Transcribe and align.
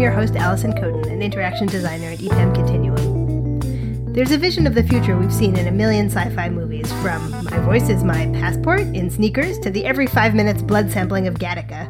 I'm 0.00 0.04
your 0.04 0.12
host, 0.12 0.34
Alison 0.34 0.72
Kotin, 0.72 1.12
an 1.12 1.20
interaction 1.20 1.66
designer 1.66 2.06
at 2.06 2.20
EPAM 2.20 2.54
Continuum. 2.54 4.14
There's 4.14 4.30
a 4.30 4.38
vision 4.38 4.66
of 4.66 4.74
the 4.74 4.82
future 4.82 5.14
we've 5.14 5.30
seen 5.30 5.58
in 5.58 5.66
a 5.66 5.70
million 5.70 6.06
sci 6.06 6.34
fi 6.34 6.48
movies, 6.48 6.90
from 7.02 7.30
My 7.44 7.58
Voice 7.58 7.90
is 7.90 8.02
My 8.02 8.24
Passport 8.32 8.80
in 8.80 9.10
Sneakers 9.10 9.58
to 9.58 9.70
the 9.70 9.84
every 9.84 10.06
five 10.06 10.34
minutes 10.34 10.62
blood 10.62 10.90
sampling 10.90 11.26
of 11.26 11.34
Gattaca. 11.34 11.86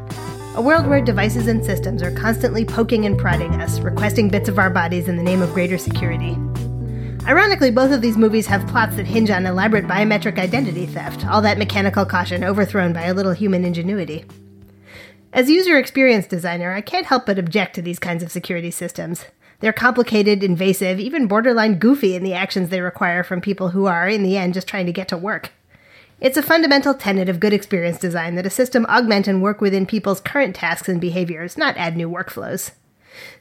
A 0.57 0.61
world 0.61 0.89
where 0.89 1.01
devices 1.01 1.47
and 1.47 1.65
systems 1.65 2.03
are 2.03 2.11
constantly 2.11 2.65
poking 2.65 3.07
and 3.07 3.17
prodding 3.17 3.55
us, 3.61 3.79
requesting 3.79 4.29
bits 4.29 4.49
of 4.49 4.59
our 4.59 4.71
bodies 4.71 5.07
in 5.07 5.17
the 5.17 5.23
name 5.23 5.41
of 5.41 5.55
greater 5.55 5.79
security. 5.79 6.37
Ironically, 7.29 7.71
both 7.71 7.93
of 7.93 8.01
these 8.01 8.17
movies 8.17 8.49
have 8.49 8.67
plots 8.67 8.97
that 8.97 9.07
hinge 9.07 9.31
on 9.31 9.47
elaborate 9.47 9.87
biometric 9.87 10.37
identity 10.37 10.87
theft, 10.87 11.25
all 11.29 11.43
that 11.43 11.59
mechanical 11.59 12.05
caution 12.05 12.43
overthrown 12.43 12.93
by 12.93 13.05
a 13.05 13.15
little 13.15 13.35
human 13.35 13.65
ingenuity. 13.65 14.25
As 15.33 15.49
user 15.49 15.79
experience 15.79 16.27
designer, 16.27 16.73
I 16.73 16.81
can't 16.81 17.07
help 17.07 17.25
but 17.27 17.39
object 17.39 17.77
to 17.77 17.83
these 17.83 18.01
kinds 18.01 18.25
of 18.25 18.33
security 18.33 18.73
systems. 18.73 19.27
They're 19.61 19.73
complicated, 19.73 20.43
invasive, 20.43 20.99
even 20.99 21.29
borderline 21.29 21.79
goofy 21.79 22.17
in 22.17 22.25
the 22.25 22.35
actions 22.35 22.69
they 22.69 22.81
require 22.81 23.23
from 23.23 23.41
people 23.41 23.69
who 23.69 23.87
are, 23.87 24.09
in 24.09 24.25
the 24.25 24.37
end, 24.37 24.55
just 24.55 24.67
trying 24.67 24.87
to 24.87 24.93
get 24.93 25.07
to 25.09 25.17
work. 25.17 25.53
It's 26.21 26.37
a 26.37 26.43
fundamental 26.43 26.95
tenet 26.95 27.29
of 27.29 27.39
good 27.39 27.53
experience 27.53 27.99
design 27.99 28.35
that 28.35 28.47
a 28.47 28.51
system 28.51 28.85
augment 28.87 29.29
and 29.29 29.41
work 29.41 29.61
within 29.61 29.87
people's 29.87 30.21
current 30.21 30.57
tasks 30.57 30.89
and 30.89 31.01
behaviors, 31.01 31.57
not 31.57 31.77
add 31.77 31.97
new 31.97 32.11
workflows. 32.11 32.73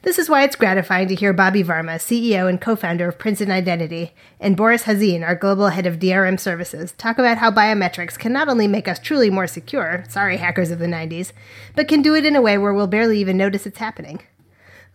This 0.02 0.18
is 0.18 0.30
why 0.30 0.44
it's 0.44 0.56
gratifying 0.56 1.08
to 1.10 1.16
hear 1.16 1.34
Bobby 1.34 1.64
Varma, 1.64 1.96
CEO 1.96 2.50
and 2.50 2.60
co 2.60 2.76
founder 2.76 3.08
of 3.08 3.18
Princeton 3.18 3.52
Identity, 3.52 4.14
and 4.40 4.56
Boris 4.56 4.84
Khazin, 4.84 5.24
our 5.24 5.36
global 5.36 5.70
head 5.70 5.86
of 5.86 6.00
DRM 6.00 6.40
services, 6.40 6.94
talk 6.94 7.18
about 7.18 7.38
how 7.38 7.52
biometrics 7.52 8.18
can 8.18 8.32
not 8.32 8.48
only 8.48 8.68
make 8.68 8.88
us 8.88 9.00
truly 9.00 9.30
more 9.30 9.48
secure, 9.48 10.04
sorry 10.08 10.38
hackers 10.38 10.72
of 10.72 10.80
the 10.80 10.86
90s, 10.86 11.32
but 11.76 11.88
can 11.88 12.02
do 12.02 12.16
it 12.16 12.26
in 12.26 12.36
a 12.36 12.42
way 12.42 12.58
where 12.58 12.74
we'll 12.74 12.88
barely 12.88 13.20
even 13.20 13.38
notice 13.38 13.66
it's 13.66 13.80
happening. 13.80 14.22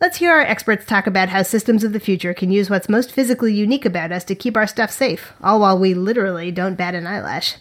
Let's 0.00 0.16
hear 0.16 0.32
our 0.32 0.40
experts 0.40 0.86
talk 0.86 1.06
about 1.06 1.28
how 1.28 1.42
systems 1.42 1.84
of 1.84 1.92
the 1.92 2.00
future 2.00 2.34
can 2.34 2.50
use 2.50 2.68
what's 2.68 2.88
most 2.88 3.12
physically 3.12 3.54
unique 3.54 3.84
about 3.84 4.10
us 4.10 4.24
to 4.24 4.34
keep 4.34 4.56
our 4.56 4.66
stuff 4.66 4.90
safe, 4.90 5.32
all 5.42 5.60
while 5.60 5.78
we 5.78 5.94
literally 5.94 6.50
don't 6.50 6.74
bat 6.74 6.94
an 6.94 7.06
eyelash. 7.06 7.56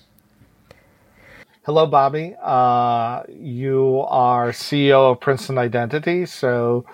Hello, 1.65 1.87
Bobby. 1.87 2.35
Uh, 2.43 3.23
you 3.29 4.03
are 4.09 4.51
CEO 4.51 5.13
of 5.13 5.21
Princeton 5.21 5.57
Identity. 5.57 6.25
So, 6.25 6.85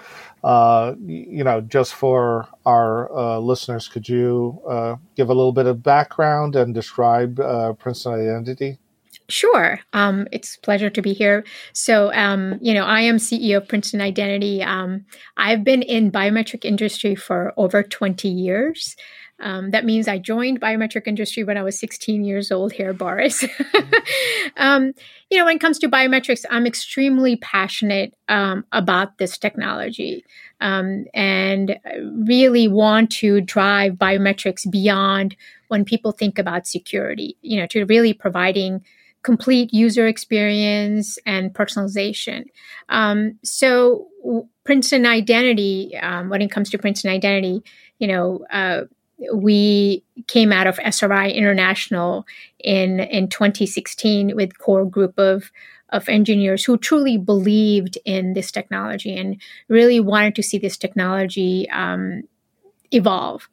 uh, 0.44 0.94
you 1.04 1.44
know, 1.44 1.60
just 1.60 1.96
for 1.96 2.48
our 2.68 3.12
uh, 3.12 3.40
listeners, 3.40 3.88
could 3.88 4.08
you 4.08 4.62
uh, 4.70 4.98
give 5.16 5.30
a 5.30 5.34
little 5.34 5.54
bit 5.54 5.66
of 5.66 5.82
background 5.82 6.56
and 6.56 6.76
describe 6.76 7.40
uh, 7.40 7.74
Princeton 7.74 8.14
Identity? 8.14 8.78
Sure. 9.28 9.80
Um, 9.94 10.28
it's 10.32 10.58
a 10.58 10.60
pleasure 10.60 10.92
to 10.92 11.02
be 11.02 11.14
here. 11.14 11.44
So, 11.74 12.14
um, 12.14 12.60
you 12.62 12.76
know, 12.76 12.84
I 12.86 13.02
am 13.02 13.18
CEO 13.18 13.58
of 13.58 13.68
Princeton 13.68 14.02
Identity. 14.02 14.62
Um, 14.62 15.06
I've 15.36 15.64
been 15.64 15.82
in 15.82 16.12
biometric 16.12 16.64
industry 16.64 17.16
for 17.16 17.54
over 17.58 17.82
20 17.82 18.28
years. 18.28 18.96
Um, 19.42 19.72
that 19.72 19.86
means 19.86 20.08
I 20.08 20.18
joined 20.18 20.60
biometric 20.60 21.08
industry 21.08 21.44
when 21.44 21.58
I 21.58 21.64
was 21.64 21.80
16 21.80 22.24
years 22.24 22.52
old 22.52 22.74
here, 22.74 22.94
Boris. 22.94 23.46
um, 24.58 24.94
you 25.30 25.38
know, 25.38 25.46
when 25.46 25.56
it 25.56 25.62
comes 25.62 25.80
to 25.80 25.90
biometrics, 25.90 26.44
I'm 26.50 26.68
extremely 26.68 27.38
passionate 27.38 28.14
um, 28.28 28.66
about 28.72 29.18
this 29.18 29.38
technology 29.38 30.26
um, 30.62 31.06
and 31.14 31.80
really 32.26 32.68
want 32.68 33.12
to 33.12 33.42
drive 33.42 33.94
biometrics 33.94 34.70
beyond 34.70 35.36
when 35.70 35.86
people 35.86 36.12
think 36.12 36.38
about 36.38 36.68
security, 36.68 37.38
you 37.42 37.60
know, 37.60 37.68
to 37.68 37.86
really 37.86 38.14
providing 38.14 38.84
complete 39.24 39.74
user 39.74 40.08
experience 40.08 41.18
and 41.26 41.54
personalization. 41.54 42.46
Um, 42.90 43.38
so, 43.44 44.08
Princeton 44.64 45.06
Identity, 45.06 45.96
um, 45.98 46.30
when 46.30 46.42
it 46.42 46.52
comes 46.52 46.70
to 46.70 46.78
Princeton 46.78 47.12
Identity, 47.12 47.64
you 48.00 48.08
know, 48.08 48.46
uh, 48.52 48.84
we 49.34 50.04
came 50.28 50.52
out 50.52 50.68
of 50.68 50.80
SRI 50.80 51.32
International 51.32 52.26
in 52.60 53.00
in 53.00 53.28
2016 53.28 54.36
with 54.36 54.58
core 54.58 54.86
group 54.86 55.18
of 55.18 55.52
of 55.90 56.08
engineers 56.08 56.64
who 56.64 56.78
truly 56.78 57.18
believed 57.18 57.98
in 58.06 58.34
this 58.34 58.52
technology 58.52 59.16
and 59.16 59.42
really 59.68 60.00
wanted 60.00 60.36
to 60.36 60.44
see 60.44 60.58
this 60.58 60.78
technology 60.78 61.68
um, 61.72 62.22
evolve. 62.92 63.50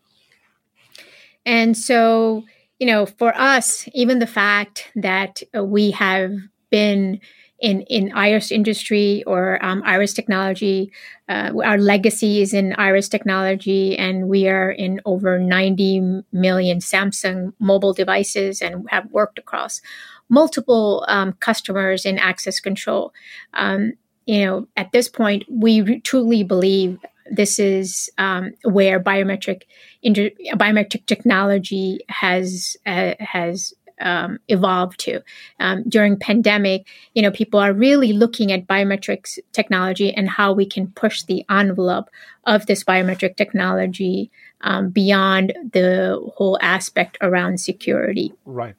And 1.47 1.77
so, 1.77 2.45
you 2.79 2.87
know, 2.87 3.07
for 3.07 3.35
us, 3.37 3.89
even 3.95 4.19
the 4.19 4.27
fact 4.27 4.91
that 4.97 5.43
we 5.55 5.93
have 5.93 6.33
been 6.71 7.21
in 7.59 7.83
in 7.83 8.13
iris 8.13 8.51
industry 8.51 9.23
or 9.27 9.65
um, 9.65 9.83
iris 9.85 10.13
technology. 10.13 10.93
Uh, 11.29 11.53
our 11.65 11.79
legacy 11.79 12.41
is 12.41 12.53
in 12.53 12.75
iris 12.75 13.09
technology, 13.09 13.97
and 13.99 14.29
we 14.29 14.49
are 14.49 14.71
in 14.71 15.01
over 15.05 15.39
90 15.39 16.23
million 16.33 16.79
Samsung 16.79 17.53
mobile 17.59 17.93
devices, 17.93 18.61
and 18.61 18.87
have 18.91 19.11
worked 19.11 19.39
across 19.39 19.81
multiple 20.29 21.05
um, 21.09 21.33
customers 21.35 22.05
in 22.05 22.19
access 22.19 22.61
control. 22.61 23.13
Um, 23.55 23.93
you 24.27 24.45
know, 24.45 24.69
at 24.77 24.93
this 24.93 25.09
point, 25.09 25.45
we 25.49 25.81
re- 25.83 26.01
truly 26.01 26.43
believe 26.43 26.99
this 27.31 27.59
is 27.59 28.11
um, 28.19 28.53
where 28.65 29.01
biometric 29.01 29.63
inter- 30.03 30.31
biometric 30.55 31.07
technology 31.07 32.01
has 32.09 32.77
uh, 32.87 33.15
has 33.19 33.73
um, 34.01 34.39
evolved 34.49 34.99
to. 35.01 35.23
Um, 35.61 35.85
during 35.89 36.19
pandemic, 36.19 36.87
you 37.15 37.23
know, 37.23 37.31
people 37.31 37.61
are 37.61 37.73
really 37.73 38.13
looking 38.13 38.53
at 38.53 38.67
biometrics 38.67 39.39
technology 39.53 40.13
and 40.15 40.29
how 40.29 40.53
we 40.53 40.67
can 40.67 40.89
push 40.89 41.23
the 41.23 41.45
envelope 41.51 42.11
of 42.45 42.67
this 42.67 42.85
biometric 42.85 43.37
technology 43.37 44.31
um, 44.63 44.91
beyond 44.91 45.53
the 45.73 46.19
whole 46.37 46.59
aspect 46.61 47.19
around 47.21 47.61
security. 47.61 48.33
Right. 48.45 48.77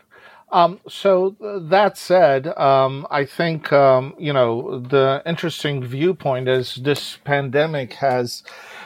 Um, 0.51 0.79
so 0.87 1.35
uh, 1.43 1.59
that 1.69 1.97
said, 1.97 2.47
um, 2.57 3.05
I 3.11 3.25
think 3.25 3.73
um, 3.73 4.15
you 4.17 4.31
know 4.31 4.79
the 4.79 5.21
interesting 5.25 5.83
viewpoint 5.83 6.47
is 6.47 6.75
this 6.75 7.17
pandemic 7.25 7.93
has 7.95 8.43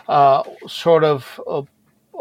uh, 0.08 0.44
sort 0.68 1.04
of 1.04 1.40
uh, 1.48 1.62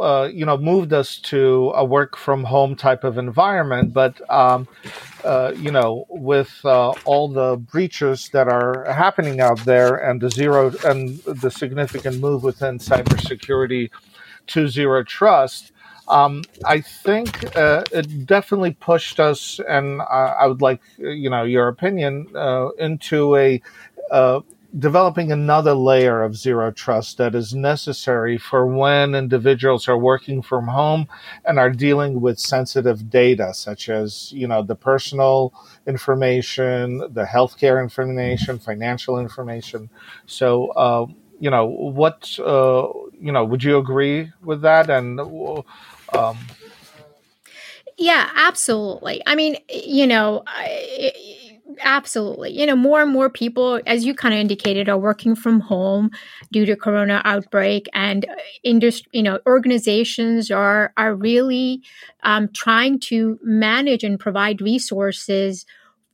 uh, 0.00 0.28
you 0.32 0.44
know, 0.46 0.56
moved 0.56 0.92
us 0.92 1.18
to 1.18 1.72
a 1.74 1.84
work 1.84 2.16
from 2.16 2.44
home 2.44 2.74
type 2.74 3.04
of 3.04 3.18
environment. 3.18 3.92
But, 3.92 4.20
um, 4.30 4.66
uh, 5.24 5.52
you 5.56 5.70
know, 5.70 6.06
with 6.08 6.60
uh, 6.64 6.90
all 7.04 7.28
the 7.28 7.56
breaches 7.56 8.30
that 8.32 8.48
are 8.48 8.90
happening 8.92 9.40
out 9.40 9.64
there 9.64 9.96
and 9.96 10.20
the 10.20 10.30
zero 10.30 10.72
and 10.84 11.18
the 11.24 11.50
significant 11.50 12.20
move 12.20 12.42
within 12.42 12.78
cybersecurity 12.78 13.90
to 14.48 14.68
zero 14.68 15.04
trust, 15.04 15.72
um, 16.08 16.42
I 16.64 16.80
think 16.80 17.56
uh, 17.56 17.84
it 17.92 18.26
definitely 18.26 18.72
pushed 18.72 19.20
us, 19.20 19.60
and 19.68 20.02
I 20.02 20.46
would 20.46 20.60
like, 20.60 20.80
you 20.98 21.30
know, 21.30 21.44
your 21.44 21.68
opinion 21.68 22.26
uh, 22.34 22.70
into 22.78 23.36
a 23.36 23.62
developing 24.78 25.32
another 25.32 25.74
layer 25.74 26.22
of 26.22 26.36
zero 26.36 26.70
trust 26.70 27.18
that 27.18 27.34
is 27.34 27.54
necessary 27.54 28.38
for 28.38 28.66
when 28.66 29.14
individuals 29.14 29.88
are 29.88 29.98
working 29.98 30.42
from 30.42 30.68
home 30.68 31.08
and 31.44 31.58
are 31.58 31.70
dealing 31.70 32.20
with 32.20 32.38
sensitive 32.38 33.10
data 33.10 33.52
such 33.52 33.88
as 33.88 34.32
you 34.32 34.46
know 34.46 34.62
the 34.62 34.76
personal 34.76 35.52
information 35.86 36.98
the 37.12 37.24
healthcare 37.24 37.82
information 37.82 38.58
financial 38.58 39.18
information. 39.18 39.90
So 40.26 40.68
uh, 40.68 41.06
you 41.40 41.50
know 41.50 41.66
what 41.66 42.38
uh, 42.38 42.88
you 43.18 43.32
know 43.32 43.44
would 43.44 43.64
you 43.64 43.78
agree 43.78 44.30
with 44.42 44.62
that? 44.62 44.88
And 44.88 45.18
um, 45.20 46.38
yeah 47.98 48.30
absolutely. 48.36 49.22
I 49.26 49.34
mean 49.34 49.56
you 49.68 50.06
know 50.06 50.44
I, 50.46 51.12
Absolutely. 51.82 52.58
You 52.58 52.66
know, 52.66 52.74
more 52.74 53.02
and 53.02 53.12
more 53.12 53.30
people, 53.30 53.80
as 53.86 54.04
you 54.04 54.14
kind 54.14 54.34
of 54.34 54.40
indicated, 54.40 54.88
are 54.88 54.98
working 54.98 55.34
from 55.34 55.60
home 55.60 56.10
due 56.50 56.66
to 56.66 56.74
corona 56.74 57.22
outbreak 57.24 57.86
and 57.92 58.24
uh, 58.28 58.34
industry, 58.64 59.08
you 59.12 59.22
know, 59.22 59.38
organizations 59.46 60.50
are 60.50 60.92
are 60.96 61.14
really 61.14 61.82
um, 62.22 62.48
trying 62.52 62.98
to 63.00 63.38
manage 63.42 64.02
and 64.02 64.18
provide 64.18 64.60
resources 64.60 65.64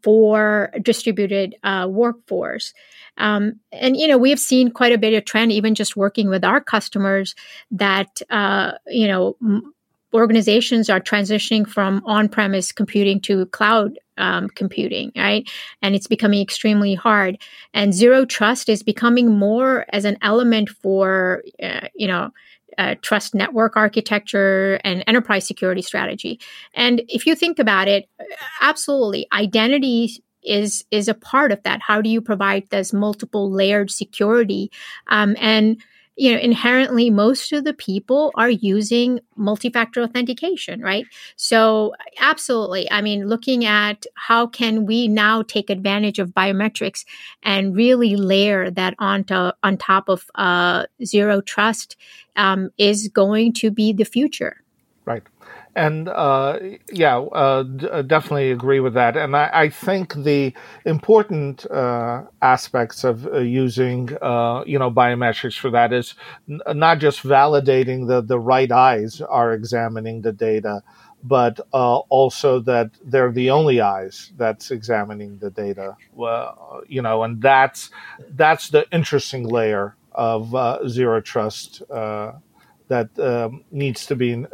for 0.03 0.71
distributed 0.83 1.55
uh, 1.65 1.87
workforce. 1.91 2.75
Um, 3.19 3.61
and 3.73 3.97
you 3.97 4.07
know 4.07 4.19
we 4.19 4.31
have 4.31 4.39
seen 4.41 4.71
quite 4.71 4.93
a 4.93 4.99
bit 4.99 5.15
of 5.15 5.25
trend 5.25 5.53
even 5.53 5.75
just 5.75 5.97
working 5.97 6.29
with 6.29 6.45
our 6.45 6.61
customers 6.61 7.35
that 7.71 8.21
uh, 8.31 8.73
you 8.89 9.07
know 9.09 9.37
m- 9.43 9.73
organizations 10.13 10.89
are 10.91 11.01
transitioning 11.01 11.67
from 11.67 12.03
on-premise 12.05 12.73
computing 12.73 13.21
to 13.23 13.47
cloud 13.47 13.99
um, 14.19 14.49
computing, 14.49 15.13
right? 15.17 15.49
And 15.83 15.95
it's 15.95 16.07
becoming 16.07 16.41
extremely 16.41 16.95
hard. 16.95 17.39
And 17.75 17.95
zero 17.95 18.25
trust 18.25 18.69
is 18.69 18.83
becoming 18.83 19.39
more 19.39 19.87
as 19.93 20.05
an 20.05 20.19
element 20.23 20.71
for, 20.71 21.43
uh, 21.63 21.89
you 21.95 22.07
know, 22.07 22.31
uh, 22.79 22.95
trust 23.01 23.35
network 23.35 23.77
architecture 23.77 24.79
and 24.85 25.03
enterprise 25.07 25.47
security 25.47 25.83
strategy. 25.83 26.39
And 26.75 27.03
if 27.09 27.27
you 27.27 27.35
think 27.35 27.59
about 27.59 27.89
it, 27.89 28.09
absolutely, 28.61 29.27
identity 29.33 30.23
is 30.43 30.85
is 30.91 31.09
a 31.09 31.15
part 31.15 31.53
of 31.53 31.63
that. 31.65 31.81
How 31.81 32.01
do 32.01 32.09
you 32.09 32.21
provide 32.21 32.69
this 32.71 32.93
multiple 32.93 33.51
layered 33.51 33.91
security? 33.91 34.71
Um, 35.09 35.37
and 35.41 35.83
you 36.17 36.33
know, 36.33 36.39
inherently 36.39 37.11
most 37.11 37.53
of 37.53 37.65
the 37.65 37.75
people 37.75 38.33
are 38.37 38.49
using 38.49 39.21
multi-factor 39.37 40.03
authentication, 40.03 40.81
right? 40.81 41.05
So 41.37 41.95
absolutely. 42.19 42.91
I 42.91 43.03
mean, 43.03 43.29
looking 43.29 43.65
at 43.67 44.07
how 44.15 44.47
can 44.47 44.87
we 44.87 45.09
now 45.09 45.43
take 45.43 45.69
advantage 45.69 46.19
of 46.19 46.31
biometrics 46.31 47.05
and 47.43 47.77
really 47.77 48.17
layer 48.17 48.71
that 48.71 48.95
onto 48.99 49.51
on 49.63 49.77
top 49.77 50.09
of 50.09 50.25
uh, 50.35 50.87
zero 51.05 51.41
trust 51.43 51.97
um, 52.37 52.71
is 52.79 53.09
going 53.09 53.53
to 53.55 53.71
be 53.71 53.93
the 53.93 54.05
future. 54.05 54.63
Right. 55.05 55.23
And 55.77 56.09
uh, 56.09 56.59
yeah, 56.91 57.19
uh, 57.21 57.65
d- 57.65 57.89
uh, 57.91 58.03
definitely 58.03 58.51
agree 58.51 58.81
with 58.81 58.95
that. 58.95 59.17
And 59.17 59.37
I, 59.37 59.51
I 59.53 59.69
think 59.69 60.15
the 60.15 60.55
important 60.87 61.71
uh, 61.71 62.25
aspects 62.43 63.05
of 63.05 63.27
uh, 63.27 63.41
using, 63.41 64.11
uh, 64.23 64.65
you 64.67 64.79
know, 64.79 64.91
biometrics 64.91 65.59
for 65.59 65.71
that 65.73 65.93
is 65.93 66.15
n- 66.49 66.61
not 66.79 66.99
just 67.01 67.23
validating 67.25 68.09
that 68.09 68.29
the 68.29 68.41
right 68.41 68.73
eyes 68.73 69.21
are 69.21 69.53
examining 69.53 70.23
the 70.23 70.33
data, 70.33 70.83
but 71.23 71.61
also 72.09 72.61
that 72.61 72.93
they're 73.05 73.33
the 73.33 73.51
only 73.51 73.83
eyes 73.83 74.33
that's 74.39 74.71
examining 74.71 75.39
the 75.41 75.51
data. 75.51 75.97
Well, 76.15 76.83
you 76.89 77.03
know, 77.03 77.23
and 77.25 77.43
that's 77.43 77.91
that's 78.31 78.71
the 78.71 78.87
interesting 78.93 79.47
layer 79.47 79.97
of 80.13 80.55
zero 80.89 81.21
trust 81.21 81.83
that 82.89 83.11
um, 83.19 83.65
needs 83.73 84.07
to 84.07 84.17
be 84.17 84.47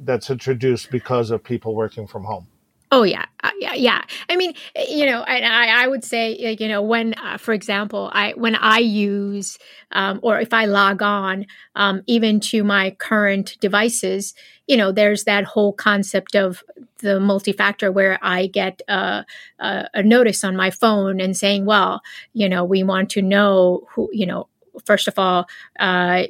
that's 0.00 0.30
introduced 0.30 0.90
because 0.90 1.30
of 1.30 1.42
people 1.42 1.74
working 1.74 2.06
from 2.06 2.24
home. 2.24 2.46
Oh 2.92 3.02
yeah, 3.02 3.24
uh, 3.42 3.50
yeah, 3.58 3.74
yeah. 3.74 4.02
I 4.28 4.36
mean, 4.36 4.54
you 4.88 5.04
know, 5.04 5.24
I, 5.26 5.40
I 5.82 5.88
would 5.88 6.04
say, 6.04 6.56
you 6.60 6.68
know, 6.68 6.80
when, 6.80 7.14
uh, 7.14 7.38
for 7.38 7.52
example, 7.52 8.08
I 8.12 8.34
when 8.36 8.54
I 8.54 8.78
use 8.78 9.58
um, 9.90 10.20
or 10.22 10.38
if 10.38 10.52
I 10.52 10.66
log 10.66 11.02
on, 11.02 11.46
um, 11.74 12.02
even 12.06 12.38
to 12.40 12.62
my 12.62 12.92
current 12.92 13.56
devices, 13.60 14.32
you 14.68 14.76
know, 14.76 14.92
there's 14.92 15.24
that 15.24 15.42
whole 15.42 15.72
concept 15.72 16.36
of 16.36 16.62
the 16.98 17.18
multi-factor 17.18 17.90
where 17.90 18.18
I 18.22 18.46
get 18.46 18.80
a, 18.86 19.24
a, 19.58 19.88
a 19.92 20.02
notice 20.04 20.44
on 20.44 20.56
my 20.56 20.70
phone 20.70 21.20
and 21.20 21.36
saying, 21.36 21.64
well, 21.64 22.00
you 22.32 22.48
know, 22.48 22.64
we 22.64 22.84
want 22.84 23.10
to 23.10 23.22
know 23.22 23.88
who, 23.90 24.08
you 24.12 24.26
know, 24.26 24.48
first 24.84 25.08
of 25.08 25.18
all, 25.18 25.46
uh, 25.80 26.24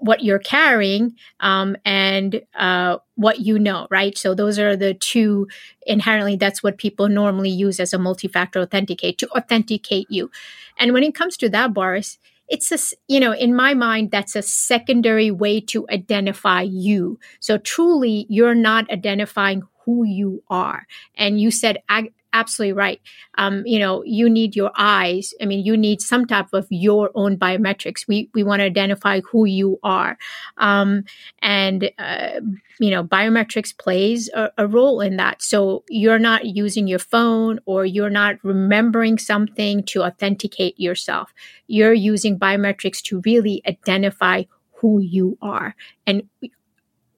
what 0.00 0.24
you're 0.24 0.38
carrying 0.38 1.14
um, 1.40 1.76
and 1.84 2.42
uh, 2.54 2.98
what 3.14 3.40
you 3.40 3.58
know, 3.58 3.86
right? 3.90 4.16
So 4.16 4.34
those 4.34 4.58
are 4.58 4.76
the 4.76 4.94
two 4.94 5.48
inherently. 5.86 6.36
That's 6.36 6.62
what 6.62 6.78
people 6.78 7.08
normally 7.08 7.50
use 7.50 7.80
as 7.80 7.92
a 7.92 7.98
multi-factor 7.98 8.60
authenticate 8.60 9.18
to 9.18 9.28
authenticate 9.30 10.06
you. 10.10 10.30
And 10.78 10.92
when 10.92 11.02
it 11.02 11.14
comes 11.14 11.36
to 11.38 11.48
that, 11.50 11.74
Boris, 11.74 12.18
it's 12.48 12.72
a 12.72 12.78
you 13.06 13.20
know 13.20 13.32
in 13.32 13.54
my 13.54 13.74
mind 13.74 14.10
that's 14.10 14.34
a 14.34 14.42
secondary 14.42 15.30
way 15.30 15.60
to 15.60 15.86
identify 15.88 16.62
you. 16.62 17.18
So 17.38 17.58
truly, 17.58 18.26
you're 18.28 18.56
not 18.56 18.90
identifying 18.90 19.62
who 19.84 20.04
you 20.04 20.42
are. 20.50 20.86
And 21.14 21.40
you 21.40 21.50
said 21.50 21.82
absolutely 22.32 22.72
right. 22.72 23.00
Um, 23.36 23.62
you 23.66 23.78
know, 23.78 24.02
you 24.04 24.28
need 24.28 24.56
your 24.56 24.70
eyes. 24.76 25.32
I 25.40 25.46
mean, 25.46 25.64
you 25.64 25.76
need 25.76 26.00
some 26.00 26.26
type 26.26 26.48
of 26.52 26.66
your 26.70 27.10
own 27.14 27.36
biometrics. 27.36 28.06
We 28.06 28.30
we 28.34 28.42
want 28.42 28.60
to 28.60 28.66
identify 28.66 29.20
who 29.20 29.44
you 29.44 29.78
are, 29.82 30.18
um, 30.58 31.04
and 31.40 31.90
uh, 31.98 32.40
you 32.78 32.90
know, 32.90 33.04
biometrics 33.04 33.76
plays 33.76 34.30
a, 34.34 34.50
a, 34.56 34.66
role 34.66 35.00
in 35.00 35.16
that. 35.16 35.42
So 35.42 35.84
you're 35.88 36.18
not 36.18 36.46
using 36.46 36.86
your 36.86 36.98
phone 36.98 37.60
or 37.66 37.84
you're 37.84 38.10
not 38.10 38.36
remembering 38.42 39.18
something 39.18 39.82
to 39.84 40.02
authenticate 40.02 40.80
yourself. 40.80 41.34
You're 41.66 41.92
using 41.92 42.38
biometrics 42.38 43.02
to 43.02 43.20
really 43.26 43.62
identify 43.68 44.44
who 44.80 44.98
you 44.98 45.36
are 45.42 45.76
and 46.06 46.22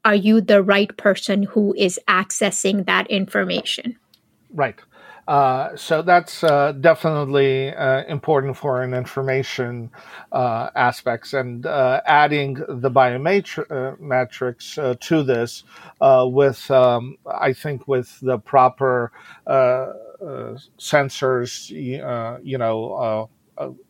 are 0.05 0.15
you 0.15 0.41
the 0.41 0.63
right 0.63 0.97
person 0.97 1.45
who 1.45 1.75
is 1.79 1.99
accessing 2.09 2.87
that 2.87 3.09
information 3.09 3.97
right 4.53 4.81
uh, 5.29 5.77
so 5.77 6.03
that's 6.03 6.43
uh, 6.43 6.73
definitely 6.73 7.73
uh, 7.75 8.05
important 8.05 8.57
for 8.57 8.83
an 8.83 8.93
information 8.93 9.91
uh, 10.33 10.71
aspects. 10.75 11.33
And 11.33 11.65
uh, 11.65 12.01
adding 12.07 12.55
the 12.55 12.91
biometrics 12.91 14.79
uh, 14.79 14.95
to 14.99 15.23
this 15.23 15.65
with, 16.01 16.71
um, 16.71 17.17
I 17.27 17.53
think, 17.53 17.87
with 17.87 18.19
the 18.21 18.39
proper 18.39 19.13
sensors, 20.79 21.71
you 21.71 22.59
know, 22.59 22.93
uh, 22.95 23.27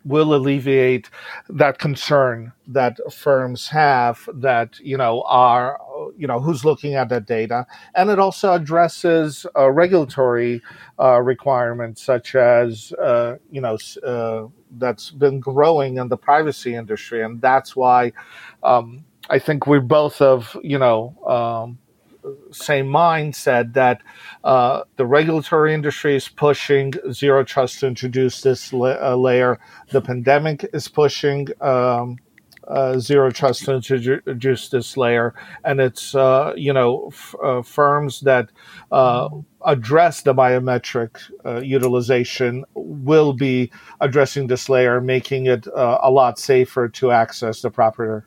will 0.04 0.34
alleviate 0.34 1.08
that 1.48 1.78
concern 1.78 2.52
that 2.66 2.98
firms 3.12 3.68
have 3.68 4.28
that 4.34 4.78
you 4.80 4.96
know 4.96 5.22
are 5.26 5.78
you 6.16 6.26
know 6.26 6.40
who's 6.40 6.64
looking 6.64 6.94
at 6.94 7.08
that 7.08 7.26
data. 7.26 7.66
And 7.94 8.10
it 8.10 8.18
also 8.18 8.52
addresses 8.52 9.46
uh, 9.56 9.70
regulatory 9.70 10.62
uh, 10.98 11.20
requirements 11.20 12.02
such 12.02 12.34
as 12.34 12.92
uh, 12.94 13.36
you 13.50 13.60
know 13.60 13.78
uh, 14.04 14.46
that's 14.78 15.10
been 15.10 15.40
growing 15.40 15.98
in 15.98 16.08
the 16.08 16.16
privacy 16.16 16.74
industry. 16.74 17.22
And 17.22 17.40
that's 17.40 17.76
why 17.76 18.12
um, 18.62 19.04
I 19.30 19.38
think 19.38 19.66
we 19.66 19.78
both 19.78 20.20
of 20.20 20.56
you 20.62 20.78
know 20.78 21.16
um, 21.26 21.78
same 22.50 22.88
mind 22.88 23.34
said 23.34 23.74
that 23.74 24.02
uh, 24.44 24.82
the 24.96 25.06
regulatory 25.06 25.74
industry 25.74 26.16
is 26.16 26.28
pushing 26.28 26.92
zero 27.10 27.44
trust 27.44 27.80
to 27.80 27.86
introduce 27.86 28.42
this 28.42 28.72
la- 28.72 28.98
uh, 29.00 29.16
layer. 29.16 29.58
The 29.90 30.00
pandemic 30.00 30.68
is 30.72 30.88
pushing 30.88 31.48
um, 31.60 32.16
uh, 32.68 32.98
zero 32.98 33.30
trust 33.30 33.64
to 33.64 33.74
introduce 33.74 34.68
this 34.68 34.96
layer, 34.96 35.34
and 35.64 35.80
it's 35.80 36.14
uh, 36.14 36.52
you 36.56 36.72
know 36.72 37.08
f- 37.08 37.34
uh, 37.42 37.62
firms 37.62 38.20
that 38.20 38.50
uh, 38.92 39.28
address 39.66 40.22
the 40.22 40.34
biometric 40.34 41.18
utilization 41.64 42.64
will 42.74 43.32
be 43.32 43.70
addressing 44.00 44.46
this 44.46 44.68
layer, 44.68 45.00
making 45.00 45.46
it 45.46 45.66
a 45.74 46.10
lot 46.10 46.38
safer 46.38 46.88
to 46.88 47.10
access 47.10 47.62
the 47.62 47.70
proper 47.70 48.26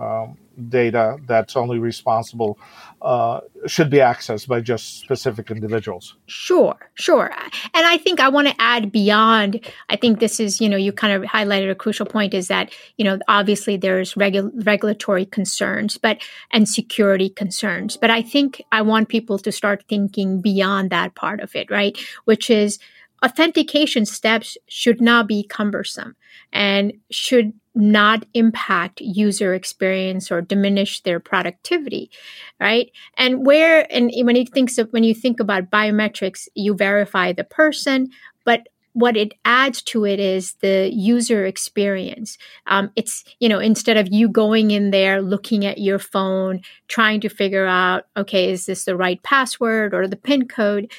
um, 0.00 0.36
data 0.68 1.18
that's 1.26 1.56
only 1.56 1.78
responsible 1.78 2.58
uh, 3.02 3.40
should 3.66 3.90
be 3.90 3.98
accessed 3.98 4.48
by 4.48 4.60
just 4.60 5.00
specific 5.00 5.50
individuals. 5.50 6.16
Sure, 6.26 6.90
sure. 6.94 7.30
And 7.74 7.86
I 7.86 7.98
think 7.98 8.20
I 8.20 8.28
want 8.28 8.48
to 8.48 8.54
add 8.58 8.90
beyond, 8.90 9.60
I 9.90 9.96
think 9.96 10.18
this 10.18 10.40
is, 10.40 10.60
you 10.60 10.68
know, 10.68 10.76
you 10.76 10.92
kind 10.92 11.12
of 11.12 11.22
highlighted 11.30 11.70
a 11.70 11.74
crucial 11.74 12.06
point 12.06 12.32
is 12.34 12.48
that, 12.48 12.72
you 12.96 13.04
know, 13.04 13.18
obviously 13.28 13.76
there's 13.76 14.14
regu- 14.14 14.50
regulatory 14.66 15.26
concerns, 15.26 15.98
but, 15.98 16.18
and 16.50 16.68
security 16.68 17.28
concerns. 17.28 17.96
But 17.96 18.10
I 18.10 18.22
think 18.22 18.62
I 18.72 18.82
want 18.82 19.08
people 19.08 19.38
to 19.40 19.52
start 19.52 19.84
thinking 19.88 20.40
beyond 20.40 20.90
that 20.90 21.14
part 21.14 21.40
of 21.40 21.54
it, 21.54 21.70
right? 21.70 21.98
Which 22.24 22.50
is, 22.50 22.78
authentication 23.24 24.04
steps 24.04 24.58
should 24.68 25.00
not 25.00 25.26
be 25.26 25.42
cumbersome 25.42 26.14
and 26.52 26.92
should 27.10 27.54
not 27.76 28.24
impact 28.34 29.00
user 29.00 29.54
experience 29.54 30.30
or 30.32 30.40
diminish 30.40 31.02
their 31.02 31.20
productivity 31.20 32.10
right 32.58 32.90
and 33.16 33.46
where 33.46 33.86
and 33.92 34.10
when 34.24 34.34
you 34.34 34.46
think 34.46 34.76
of, 34.78 34.88
when 34.90 35.04
you 35.04 35.14
think 35.14 35.38
about 35.38 35.70
biometrics 35.70 36.48
you 36.54 36.74
verify 36.74 37.32
the 37.32 37.44
person 37.44 38.08
but 38.44 38.66
what 38.96 39.14
it 39.14 39.34
adds 39.44 39.82
to 39.82 40.06
it 40.06 40.18
is 40.18 40.54
the 40.62 40.90
user 40.90 41.44
experience. 41.44 42.38
Um, 42.66 42.90
it's, 42.96 43.24
you 43.40 43.46
know, 43.46 43.58
instead 43.58 43.98
of 43.98 44.08
you 44.10 44.26
going 44.26 44.70
in 44.70 44.90
there, 44.90 45.20
looking 45.20 45.66
at 45.66 45.76
your 45.76 45.98
phone, 45.98 46.62
trying 46.88 47.20
to 47.20 47.28
figure 47.28 47.66
out, 47.66 48.04
okay, 48.16 48.50
is 48.50 48.64
this 48.64 48.86
the 48.86 48.96
right 48.96 49.22
password 49.22 49.92
or 49.92 50.08
the 50.08 50.16
PIN 50.16 50.48
code? 50.48 50.90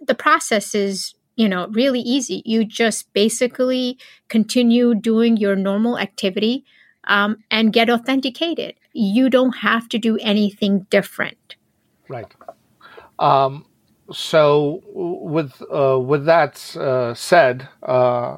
The 0.00 0.14
process 0.14 0.74
is 0.74 1.14
you 1.36 1.48
know, 1.48 1.66
really 1.68 2.00
easy. 2.00 2.42
You 2.44 2.64
just 2.64 3.12
basically 3.12 3.98
continue 4.28 4.94
doing 4.94 5.36
your 5.36 5.56
normal 5.56 5.98
activity 5.98 6.64
um, 7.04 7.38
and 7.50 7.72
get 7.72 7.90
authenticated. 7.90 8.74
You 8.92 9.28
don't 9.30 9.56
have 9.58 9.88
to 9.90 9.98
do 9.98 10.18
anything 10.18 10.86
different. 10.90 11.56
Right. 12.08 12.32
Um, 13.18 13.66
so, 14.12 14.82
with 14.92 15.62
uh, 15.72 15.98
with 15.98 16.26
that 16.26 16.76
uh, 16.76 17.14
said, 17.14 17.68
uh, 17.82 18.36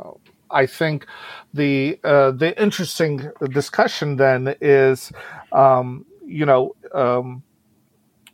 I 0.51 0.67
think 0.67 1.07
the 1.53 1.99
uh, 2.05 2.31
the 2.31 2.61
interesting 2.61 3.31
discussion 3.51 4.17
then 4.17 4.55
is, 4.61 5.11
um, 5.53 6.07
you 6.25 6.47
know, 6.47 6.77
um, 6.95 7.43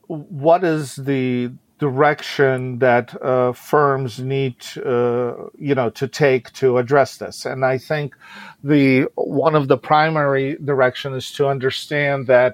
what 0.08 0.62
is 0.62 0.96
the 0.96 1.52
direction 1.86 2.78
that 2.78 3.06
uh, 3.20 3.52
firms 3.52 4.20
need, 4.20 4.54
uh, 4.86 5.34
you 5.58 5.74
know, 5.74 5.90
to 5.90 6.06
take 6.06 6.44
to 6.52 6.78
address 6.78 7.16
this. 7.16 7.44
And 7.44 7.64
I 7.64 7.76
think 7.78 8.14
the 8.62 9.08
one 9.16 9.56
of 9.56 9.66
the 9.66 9.76
primary 9.76 10.56
direction 10.70 11.12
is 11.14 11.32
to 11.32 11.48
understand 11.48 12.28
that, 12.28 12.52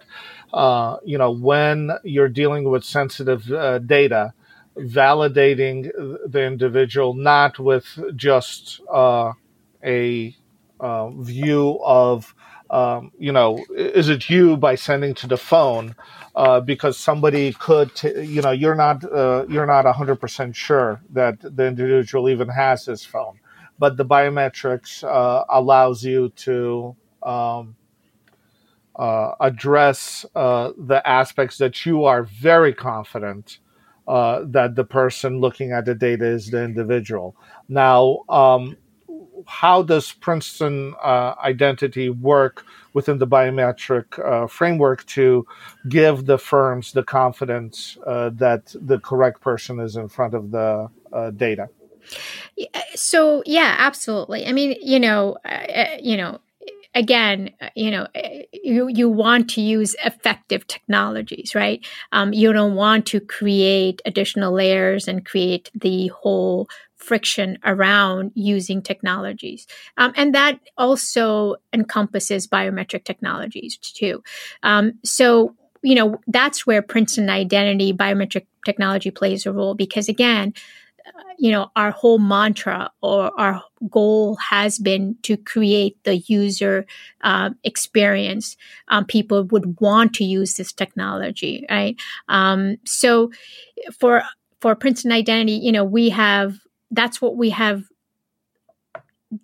uh, 0.54 0.96
you 1.04 1.18
know, 1.18 1.30
when 1.30 1.90
you're 2.04 2.34
dealing 2.42 2.64
with 2.70 2.84
sensitive 2.84 3.42
uh, 3.52 3.80
data, 3.80 4.32
validating 4.78 5.78
the 6.34 6.42
individual 6.52 7.12
not 7.12 7.58
with 7.58 7.86
just 8.16 8.80
uh, 8.90 9.32
a 9.84 10.34
uh, 10.80 11.10
view 11.10 11.78
of 11.84 12.34
um, 12.70 13.12
you 13.18 13.32
know 13.32 13.64
is 13.74 14.08
it 14.08 14.28
you 14.28 14.56
by 14.56 14.74
sending 14.74 15.14
to 15.14 15.26
the 15.26 15.36
phone 15.36 15.94
uh, 16.34 16.60
because 16.60 16.98
somebody 16.98 17.52
could 17.54 17.94
t- 17.94 18.22
you 18.22 18.42
know 18.42 18.50
you're 18.50 18.74
not 18.74 19.04
uh, 19.12 19.44
you're 19.48 19.66
not 19.66 19.84
100% 19.84 20.54
sure 20.54 21.00
that 21.10 21.38
the 21.40 21.66
individual 21.66 22.28
even 22.28 22.48
has 22.48 22.84
his 22.86 23.04
phone 23.04 23.38
but 23.78 23.96
the 23.96 24.04
biometrics 24.04 25.04
uh, 25.04 25.44
allows 25.48 26.04
you 26.04 26.28
to 26.30 26.96
um, 27.22 27.76
uh, 28.96 29.32
address 29.40 30.26
uh, 30.34 30.72
the 30.76 31.06
aspects 31.08 31.58
that 31.58 31.86
you 31.86 32.04
are 32.04 32.24
very 32.24 32.74
confident 32.74 33.58
uh, 34.08 34.42
that 34.44 34.74
the 34.74 34.84
person 34.84 35.40
looking 35.40 35.72
at 35.72 35.84
the 35.84 35.94
data 35.94 36.26
is 36.26 36.50
the 36.50 36.62
individual. 36.62 37.36
Now, 37.68 38.20
um, 38.28 38.76
how 39.46 39.82
does 39.82 40.12
Princeton 40.12 40.94
uh, 41.02 41.34
identity 41.42 42.08
work 42.08 42.64
within 42.92 43.18
the 43.18 43.26
biometric 43.26 44.18
uh, 44.24 44.46
framework 44.46 45.04
to 45.06 45.46
give 45.88 46.26
the 46.26 46.38
firms 46.38 46.92
the 46.92 47.02
confidence 47.02 47.96
uh, 48.06 48.30
that 48.34 48.74
the 48.74 48.98
correct 48.98 49.40
person 49.40 49.80
is 49.80 49.96
in 49.96 50.08
front 50.08 50.34
of 50.34 50.50
the 50.50 50.90
data? 51.36 51.68
So 52.94 53.42
yeah, 53.46 53.76
absolutely. 53.78 54.46
I 54.46 54.52
mean, 54.52 54.76
you 54.82 54.98
know, 54.98 55.36
you 56.00 56.16
know, 56.16 56.40
again, 56.94 57.50
uh, 57.60 57.68
you 57.74 57.90
know, 57.90 58.06
eh, 58.14 58.42
you 58.52 58.88
you 58.88 59.08
want 59.08 59.50
to 59.50 59.60
use 59.60 59.94
effective 60.04 60.66
technologies, 60.66 61.54
right? 61.54 61.84
Um, 62.12 62.32
you 62.32 62.52
don't 62.52 62.74
want 62.74 63.06
to 63.06 63.20
create 63.20 64.02
additional 64.04 64.52
layers 64.52 65.08
and 65.08 65.24
create 65.24 65.70
the 65.74 66.08
whole 66.08 66.68
friction 66.96 67.58
around 67.64 68.32
using 68.34 68.82
technologies, 68.82 69.66
um, 69.96 70.12
and 70.16 70.34
that 70.34 70.58
also 70.76 71.56
encompasses 71.72 72.46
biometric 72.46 73.04
technologies 73.04 73.76
too. 73.78 74.22
Um, 74.62 74.94
so 75.04 75.54
you 75.82 75.94
know 75.94 76.20
that's 76.26 76.66
where 76.66 76.82
Princeton 76.82 77.30
identity 77.30 77.92
biometric 77.92 78.46
technology 78.64 79.10
plays 79.10 79.46
a 79.46 79.52
role 79.52 79.74
because 79.74 80.08
again 80.08 80.52
you 81.38 81.50
know, 81.50 81.70
our 81.76 81.90
whole 81.90 82.18
mantra 82.18 82.90
or 83.00 83.30
our 83.38 83.62
goal 83.90 84.36
has 84.36 84.78
been 84.78 85.16
to 85.22 85.36
create 85.36 85.96
the 86.04 86.16
user 86.16 86.86
um, 87.22 87.56
experience. 87.64 88.56
Um, 88.88 89.04
people 89.04 89.44
would 89.44 89.80
want 89.80 90.14
to 90.14 90.24
use 90.24 90.54
this 90.54 90.72
technology, 90.72 91.64
right? 91.70 91.96
Um, 92.28 92.76
so 92.84 93.30
for 93.98 94.22
for 94.60 94.74
Princeton 94.74 95.12
Identity, 95.12 95.52
you 95.52 95.72
know, 95.72 95.84
we 95.84 96.08
have 96.10 96.58
that's 96.90 97.22
what 97.22 97.36
we 97.36 97.50
have 97.50 97.84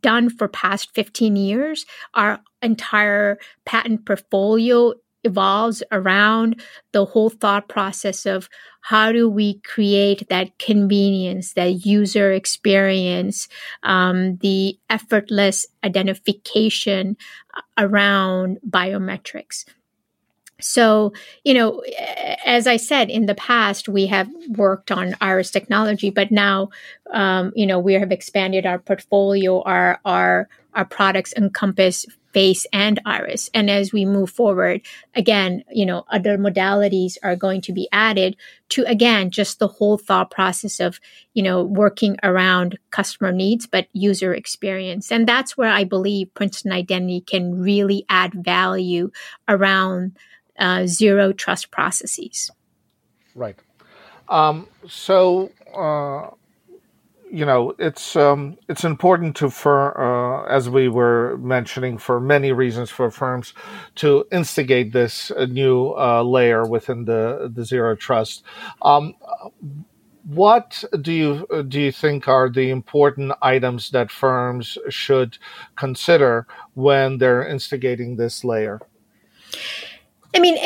done 0.01 0.31
for 0.31 0.49
past 0.49 0.95
15 0.95 1.37
years. 1.37 1.85
Our 2.15 2.41
entire 2.63 3.39
patent 3.65 4.07
portfolio 4.07 4.95
evolves 5.25 5.83
around 5.91 6.61
the 6.93 7.05
whole 7.05 7.31
thought 7.31 7.69
process 7.69 8.27
of 8.27 8.49
how 8.83 9.13
do 9.13 9.29
we 9.29 9.61
create 9.61 10.29
that 10.29 10.59
convenience, 10.59 11.55
that 11.55 11.87
user 11.87 12.33
experience, 12.33 13.49
um, 13.83 14.37
the 14.39 14.79
effortless 14.91 15.67
identification 15.83 17.17
around 17.79 18.59
biometrics. 18.69 19.65
So, 20.61 21.13
you 21.45 21.55
know, 21.55 21.83
as 22.45 22.67
I 22.67 22.77
said 22.77 23.11
in 23.11 23.27
the 23.27 23.35
past, 23.35 23.89
we 23.89 24.07
have 24.07 24.29
worked 24.49 24.93
on 24.93 25.17
iris 25.21 25.51
technology, 25.51 26.11
but 26.11 26.31
now, 26.31 26.69
um, 27.13 27.53
you 27.57 27.67
know, 27.67 27.79
we 27.79 27.95
have 27.95 28.13
expanded 28.13 28.65
our 28.65 28.79
portfolio. 28.79 29.63
Our 29.63 29.99
our 30.05 30.49
our 30.75 30.85
products 30.85 31.35
encompass 31.37 32.07
face 32.35 32.67
and 32.73 33.01
iris. 33.07 33.49
And 33.55 33.71
as 33.71 33.93
we 33.93 34.05
move 34.05 34.29
forward, 34.29 34.83
again, 35.15 35.65
you 35.73 35.87
know, 35.87 36.05
other 36.11 36.37
modalities 36.37 37.17
are 37.23 37.37
going 37.37 37.61
to 37.63 37.73
be 37.73 37.89
added 37.93 38.37
to, 38.71 38.83
again, 38.87 39.31
just 39.31 39.61
the 39.61 39.69
whole 39.69 39.97
thought 39.97 40.31
process 40.33 40.81
of, 40.81 41.01
you 41.33 41.43
know, 41.43 41.63
working 41.63 42.17
around 42.23 42.77
customer 42.91 43.31
needs, 43.31 43.67
but 43.67 43.87
user 43.93 44.35
experience. 44.35 45.13
And 45.13 45.27
that's 45.27 45.57
where 45.57 45.71
I 45.71 45.85
believe 45.85 46.35
Princeton 46.35 46.73
Identity 46.73 47.21
can 47.21 47.63
really 47.63 48.05
add 48.09 48.35
value 48.35 49.13
around 49.49 50.19
uh, 50.59 50.87
zero 50.87 51.33
trust 51.33 51.71
processes. 51.71 52.51
Right. 53.35 53.57
Um, 54.29 54.67
so, 54.89 55.53
uh, 55.75 56.31
you 57.35 57.45
know, 57.45 57.75
it's 57.81 58.15
um, 58.15 58.57
it's 58.69 58.85
important 58.85 59.35
to 59.37 59.51
for 59.51 59.99
uh, 60.01 60.47
as 60.47 60.71
we 60.71 60.89
were 60.89 61.37
mentioning 61.39 61.99
for 61.99 62.21
many 62.21 62.53
reasons 62.53 62.91
for 62.91 63.11
firms 63.11 63.55
to 63.97 64.25
instigate 64.31 64.93
this 64.93 65.33
uh, 65.33 65.47
new 65.47 65.95
uh, 65.99 66.23
layer 66.23 66.65
within 66.67 67.07
the 67.07 67.51
the 67.53 67.65
zero 67.65 67.97
trust. 67.97 68.45
Um, 68.83 69.15
what 70.25 70.85
do 71.01 71.13
you 71.13 71.65
do 71.69 71.81
you 71.81 71.93
think 71.93 72.29
are 72.29 72.49
the 72.49 72.71
important 72.71 73.33
items 73.43 73.91
that 73.91 74.13
firms 74.13 74.79
should 74.89 75.39
consider 75.77 76.47
when 76.75 77.19
they're 77.19 77.47
instigating 77.47 78.17
this 78.17 78.45
layer? 78.45 78.81
I 80.35 80.41
mean, 80.41 80.59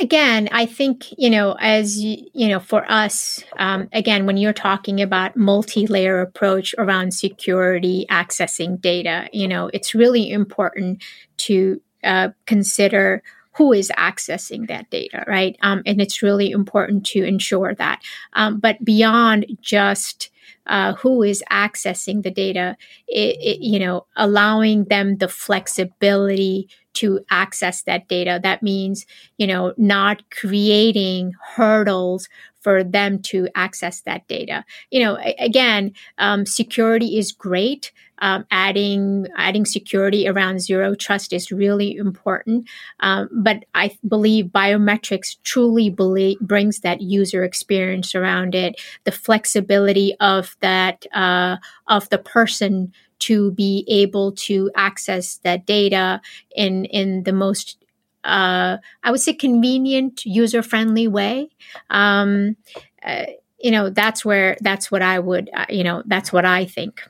again, 0.00 0.50
I 0.52 0.66
think, 0.66 1.06
you 1.16 1.30
know, 1.30 1.56
as 1.60 1.98
you 1.98 2.48
know, 2.48 2.60
for 2.60 2.84
us, 2.90 3.42
um, 3.58 3.88
again, 3.92 4.26
when 4.26 4.36
you're 4.36 4.52
talking 4.52 5.00
about 5.00 5.34
multi-layer 5.34 6.20
approach 6.20 6.74
around 6.76 7.14
security, 7.14 8.04
accessing 8.10 8.78
data, 8.78 9.28
you 9.32 9.48
know, 9.48 9.70
it's 9.72 9.94
really 9.94 10.30
important 10.30 11.02
to 11.38 11.80
uh, 12.04 12.28
consider 12.44 13.22
who 13.56 13.72
is 13.72 13.90
accessing 13.96 14.68
that 14.68 14.88
data, 14.90 15.24
right? 15.26 15.56
Um, 15.62 15.82
and 15.86 16.00
it's 16.00 16.22
really 16.22 16.50
important 16.50 17.04
to 17.06 17.24
ensure 17.24 17.74
that. 17.74 18.02
Um, 18.34 18.60
but 18.60 18.84
beyond 18.84 19.46
just 19.62 20.30
uh, 20.68 20.94
who 20.94 21.22
is 21.22 21.42
accessing 21.50 22.22
the 22.22 22.30
data, 22.30 22.76
it, 23.06 23.36
it, 23.40 23.60
you 23.60 23.78
know, 23.78 24.06
allowing 24.16 24.84
them 24.84 25.16
the 25.18 25.28
flexibility 25.28 26.68
to 26.94 27.20
access 27.30 27.82
that 27.82 28.08
data. 28.08 28.40
That 28.42 28.62
means, 28.62 29.06
you 29.36 29.46
know, 29.46 29.72
not 29.76 30.28
creating 30.30 31.32
hurdles 31.54 32.28
for 32.60 32.82
them 32.82 33.20
to 33.22 33.48
access 33.54 34.00
that 34.02 34.26
data. 34.28 34.64
You 34.90 35.04
know, 35.04 35.18
again, 35.38 35.92
um, 36.18 36.44
security 36.44 37.16
is 37.18 37.32
great. 37.32 37.92
Um, 38.20 38.46
adding 38.50 39.26
adding 39.36 39.64
security 39.64 40.28
around 40.28 40.60
zero 40.60 40.94
trust 40.94 41.32
is 41.32 41.52
really 41.52 41.96
important. 41.96 42.68
Um, 43.00 43.28
but 43.32 43.64
I 43.74 43.96
believe 44.06 44.46
biometrics 44.46 45.36
truly 45.44 45.90
believe, 45.90 46.40
brings 46.40 46.80
that 46.80 47.00
user 47.00 47.44
experience 47.44 48.14
around 48.14 48.54
it, 48.54 48.80
the 49.04 49.12
flexibility 49.12 50.14
of 50.20 50.56
that 50.60 51.06
uh, 51.14 51.56
of 51.86 52.08
the 52.10 52.18
person 52.18 52.92
to 53.20 53.50
be 53.52 53.84
able 53.88 54.32
to 54.32 54.70
access 54.76 55.38
that 55.38 55.66
data 55.66 56.20
in 56.54 56.84
in 56.86 57.24
the 57.24 57.32
most 57.32 57.78
uh, 58.24 58.78
I 59.02 59.10
would 59.10 59.20
say 59.20 59.32
convenient, 59.32 60.24
user 60.26 60.62
friendly 60.62 61.08
way. 61.08 61.48
Um, 61.88 62.56
uh, 63.02 63.26
you 63.58 63.70
know, 63.70 63.90
that's 63.90 64.24
where 64.24 64.56
that's 64.60 64.90
what 64.90 65.02
I 65.02 65.18
would 65.18 65.50
uh, 65.54 65.66
you 65.68 65.84
know 65.84 66.02
that's 66.06 66.32
what 66.32 66.44
I 66.44 66.64
think. 66.64 67.02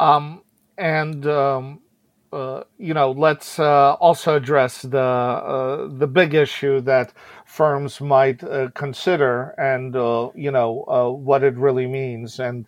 Um, 0.00 0.42
and 0.78 1.26
um, 1.26 1.80
uh, 2.32 2.62
you 2.78 2.94
know, 2.94 3.10
let's 3.10 3.58
uh, 3.58 3.94
also 3.94 4.36
address 4.36 4.82
the 4.82 4.98
uh, 4.98 5.88
the 5.90 6.06
big 6.06 6.34
issue 6.34 6.80
that 6.82 7.12
firms 7.44 8.00
might 8.00 8.42
uh, 8.44 8.70
consider, 8.74 9.50
and 9.58 9.96
uh, 9.96 10.30
you 10.34 10.50
know 10.50 10.84
uh, 10.88 11.10
what 11.10 11.42
it 11.42 11.56
really 11.56 11.86
means. 11.86 12.38
And 12.40 12.66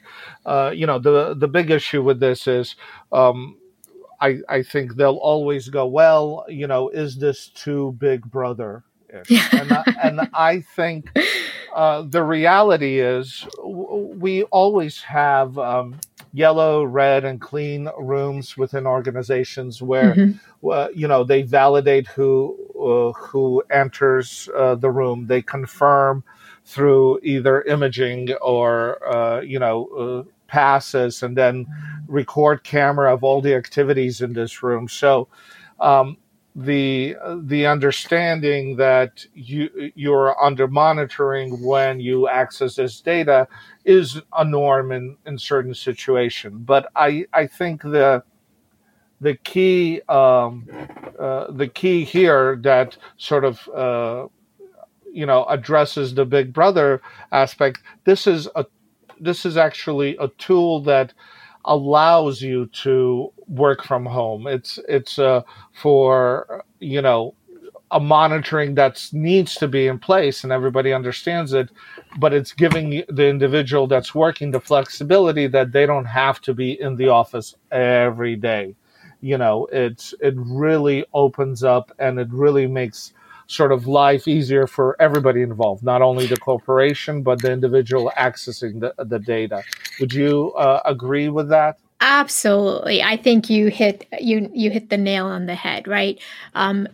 you 0.77 0.87
know, 0.87 0.99
the 0.99 1.35
the 1.35 1.49
big 1.49 1.71
issue 1.71 2.03
with 2.03 2.21
this 2.21 2.47
is, 2.47 2.77
um, 3.13 3.57
I 4.21 4.39
I 4.49 4.63
think 4.63 4.97
they'll 4.97 5.17
always 5.23 5.69
go, 5.69 5.87
well, 5.87 6.45
you 6.49 6.67
know, 6.67 6.89
is 6.91 7.17
this 7.17 7.49
too 7.49 7.97
Big 7.99 8.23
Brother? 8.31 8.85
and, 9.13 9.71
I, 9.71 9.85
and 10.03 10.21
I 10.33 10.61
think 10.75 11.11
the 11.15 12.25
reality 12.25 13.01
is 13.01 13.47
we 13.65 14.43
always 14.45 15.03
have. 15.03 15.57
Um, 15.59 16.01
yellow, 16.33 16.85
red, 16.85 17.25
and 17.25 17.41
clean 17.41 17.89
rooms 17.99 18.57
within 18.57 18.87
organizations 18.87 19.83
where 19.83 20.15
mm-hmm. 20.15 20.69
uh, 20.69 20.89
you 20.95 21.07
know 21.07 21.25
they 21.25 21.43
validate 21.43 22.07
who 22.09 22.57
uh, 22.79 23.13
who 23.19 23.63
enters 23.71 24.49
uh, 24.57 24.75
the 24.75 24.91
room. 24.91 25.27
They 25.27 25.43
confirm 25.43 26.25
through 26.65 27.21
either 27.23 27.63
imaging 27.63 28.33
or 28.35 29.07
uh, 29.07 29.41
you 29.41 29.59
know 29.59 29.87
uh, 29.87 30.31
passes, 30.47 31.23
and 31.23 31.37
then 31.37 31.67
record 32.07 32.65
camera 32.65 33.13
of 33.13 33.23
all 33.23 33.41
the 33.41 33.55
activities 33.55 34.21
in 34.21 34.33
this 34.33 34.63
room. 34.63 34.89
So. 34.89 35.29
Um, 35.81 36.17
the 36.55 37.17
the 37.45 37.67
understanding 37.67 38.77
that 38.77 39.25
you 39.35 39.93
you're 39.95 40.37
under 40.43 40.69
monitoring 40.69 41.63
when 41.65 41.99
you 42.01 42.29
access 42.29 42.77
this 42.77 43.01
data 43.01 43.49
is 43.85 44.21
a 44.37 44.45
norm 44.45 44.93
in 44.93 45.17
in 45.27 45.39
certain 45.39 45.75
situation. 45.75 46.59
But 46.59 46.91
I 46.95 47.27
I 47.33 47.47
think 47.47 47.83
the 47.83 48.23
the 49.21 49.37
key 49.37 50.03
um, 50.09 50.69
uh, 51.19 51.51
the 51.53 51.69
key 51.69 52.05
here 52.05 52.57
that 52.63 52.99
sort 53.17 53.45
of 53.45 53.69
uh, 53.69 54.27
you 55.11 55.25
know 55.25 55.45
addresses 55.47 56.15
the 56.15 56.27
big 56.27 56.53
brother 56.53 57.01
aspect. 57.31 57.83
This 58.05 58.27
is 58.27 58.47
a 58.55 58.67
this 59.21 59.47
is 59.47 59.57
actually 59.57 60.17
a 60.19 60.29
tool 60.37 60.81
that 60.83 61.15
allows 61.65 62.43
you 62.43 62.67
to 62.67 63.33
work 63.49 63.85
from 63.85 64.07
home. 64.07 64.47
It's 64.47 64.79
it's 64.89 65.19
uh, 65.19 65.43
for 65.73 66.65
you 66.81 67.03
know 67.03 67.35
a 67.91 68.01
monitoring 68.01 68.75
that 68.75 69.07
needs 69.13 69.55
to 69.57 69.69
be 69.69 69.87
in 69.87 69.99
place 69.99 70.45
and 70.45 70.53
everybody 70.53 70.93
understands 70.93 71.53
it, 71.53 71.69
but 72.19 72.33
it's 72.33 72.53
giving 72.53 73.05
the 73.09 73.29
individual 73.29 73.87
that's 73.87 74.15
working 74.15 74.51
the 74.51 74.61
flexibility 74.61 75.47
that 75.47 75.73
they 75.73 75.85
don't 75.87 76.07
have 76.07 76.41
to 76.41 76.55
be 76.55 76.81
in 76.81 76.97
the 76.97 77.09
office 77.09 77.55
every 77.71 78.35
day. 78.35 78.75
You 79.21 79.39
know, 79.39 79.69
it's 79.73 80.15
it 80.21 80.35
really 80.37 81.05
opens 81.15 81.63
up 81.63 81.93
and 81.99 82.19
it 82.19 82.29
really 82.33 82.67
makes 82.67 83.13
sort 83.47 83.73
of 83.73 83.87
life 83.87 84.27
easier 84.29 84.67
for 84.67 84.97
everybody 85.01 85.43
involved, 85.43 85.83
not 85.83 86.03
only 86.03 86.27
the 86.27 86.37
corporation, 86.37 87.23
but 87.23 87.41
the 87.43 87.53
individual 87.53 88.13
accessing 88.17 88.81
the, 88.81 88.95
the 89.05 89.19
data. 89.19 89.63
Would 90.01 90.13
you 90.13 90.53
uh, 90.53 90.81
agree 90.85 91.29
with 91.29 91.49
that? 91.51 91.79
Absolutely. 92.01 93.03
I 93.03 93.17
think 93.17 93.49
you 93.49 93.69
hit 93.69 94.07
you 94.21 94.51
you 94.53 94.71
hit 94.71 94.91
the 94.91 94.99
nail 94.99 95.27
on 95.27 95.47
the 95.47 95.55
head, 95.55 95.87
right? 95.87 96.19
Um, 96.55 96.89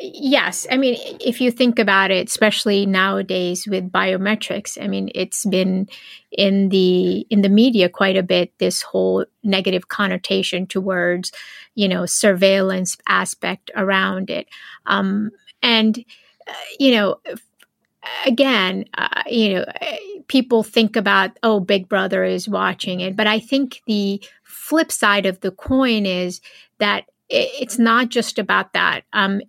yes 0.00 0.66
i 0.70 0.76
mean 0.76 0.96
if 1.20 1.40
you 1.40 1.50
think 1.50 1.78
about 1.78 2.10
it 2.10 2.28
especially 2.28 2.86
nowadays 2.86 3.66
with 3.68 3.90
biometrics 3.92 4.82
i 4.82 4.88
mean 4.88 5.10
it's 5.14 5.44
been 5.46 5.88
in 6.32 6.70
the 6.70 7.20
in 7.30 7.42
the 7.42 7.48
media 7.48 7.88
quite 7.88 8.16
a 8.16 8.22
bit 8.22 8.52
this 8.58 8.82
whole 8.82 9.24
negative 9.44 9.88
connotation 9.88 10.66
towards 10.66 11.30
you 11.74 11.88
know 11.88 12.04
surveillance 12.04 12.96
aspect 13.06 13.70
around 13.76 14.28
it 14.28 14.48
um, 14.86 15.30
and, 15.62 15.98
uh, 16.48 16.52
you 16.78 16.92
know, 16.92 17.16
again, 18.26 18.84
uh, 18.96 19.22
you 19.26 19.54
know, 19.54 19.64
people 20.28 20.62
think 20.62 20.96
about, 20.96 21.32
oh, 21.42 21.60
Big 21.60 21.88
Brother 21.88 22.24
is 22.24 22.48
watching 22.48 23.00
it. 23.00 23.16
But 23.16 23.26
I 23.26 23.38
think 23.38 23.82
the 23.86 24.22
flip 24.44 24.92
side 24.92 25.26
of 25.26 25.40
the 25.40 25.50
coin 25.50 26.06
is 26.06 26.40
that 26.78 27.04
it's 27.32 27.78
not 27.78 28.08
just 28.08 28.38
about 28.40 28.72
that. 28.72 29.02
Um, 29.12 29.40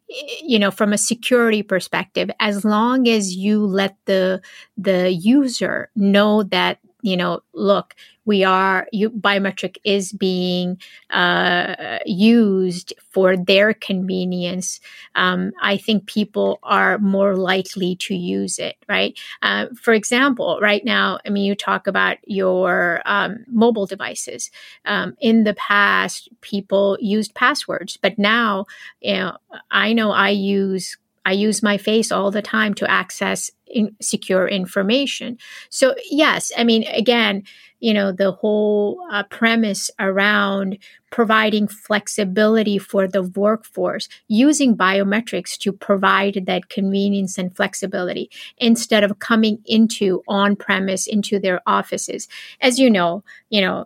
you 0.43 0.59
know, 0.59 0.69
from 0.69 0.93
a 0.93 0.97
security 0.99 1.63
perspective, 1.63 2.29
as 2.39 2.63
long 2.63 3.07
as 3.07 3.35
you 3.35 3.65
let 3.65 3.95
the 4.05 4.41
the 4.77 5.11
user 5.11 5.89
know 5.95 6.43
that 6.43 6.77
you 7.01 7.17
know, 7.17 7.41
look, 7.53 7.95
we 8.25 8.43
are 8.43 8.87
you, 8.91 9.09
biometric 9.09 9.77
is 9.83 10.11
being 10.13 10.79
uh, 11.09 11.97
used 12.05 12.93
for 13.09 13.35
their 13.35 13.73
convenience. 13.73 14.79
Um, 15.15 15.51
I 15.61 15.77
think 15.77 16.05
people 16.05 16.59
are 16.63 16.97
more 16.99 17.35
likely 17.35 17.95
to 17.97 18.15
use 18.15 18.59
it, 18.59 18.75
right? 18.87 19.17
Uh, 19.41 19.67
for 19.81 19.93
example, 19.93 20.59
right 20.61 20.85
now, 20.85 21.17
I 21.25 21.29
mean, 21.29 21.45
you 21.45 21.55
talk 21.55 21.87
about 21.87 22.17
your 22.25 23.01
um, 23.05 23.43
mobile 23.47 23.87
devices. 23.87 24.51
Um, 24.85 25.15
in 25.19 25.43
the 25.43 25.55
past, 25.55 26.29
people 26.41 26.97
used 27.01 27.33
passwords, 27.33 27.97
but 27.97 28.17
now, 28.19 28.65
you 29.01 29.15
know, 29.15 29.37
I 29.71 29.93
know 29.93 30.11
I 30.11 30.29
use 30.29 30.97
I 31.25 31.33
use 31.33 31.61
my 31.63 31.77
face 31.77 32.11
all 32.11 32.31
the 32.31 32.41
time 32.41 32.73
to 32.75 32.89
access 32.89 33.51
in 33.67 33.95
secure 34.01 34.47
information. 34.47 35.37
So, 35.69 35.95
yes, 36.09 36.51
I 36.57 36.63
mean, 36.63 36.83
again, 36.87 37.43
you 37.79 37.93
know, 37.93 38.11
the 38.11 38.31
whole 38.31 38.99
uh, 39.11 39.23
premise 39.23 39.89
around 39.99 40.77
providing 41.11 41.67
flexibility 41.67 42.77
for 42.77 43.07
the 43.07 43.23
workforce 43.23 44.07
using 44.27 44.77
biometrics 44.77 45.57
to 45.57 45.71
provide 45.71 46.43
that 46.45 46.69
convenience 46.69 47.37
and 47.37 47.55
flexibility 47.55 48.29
instead 48.57 49.03
of 49.03 49.19
coming 49.19 49.59
into 49.65 50.23
on 50.27 50.55
premise 50.55 51.07
into 51.07 51.39
their 51.39 51.59
offices. 51.65 52.27
As 52.61 52.77
you 52.79 52.89
know, 52.89 53.23
you 53.49 53.61
know, 53.61 53.85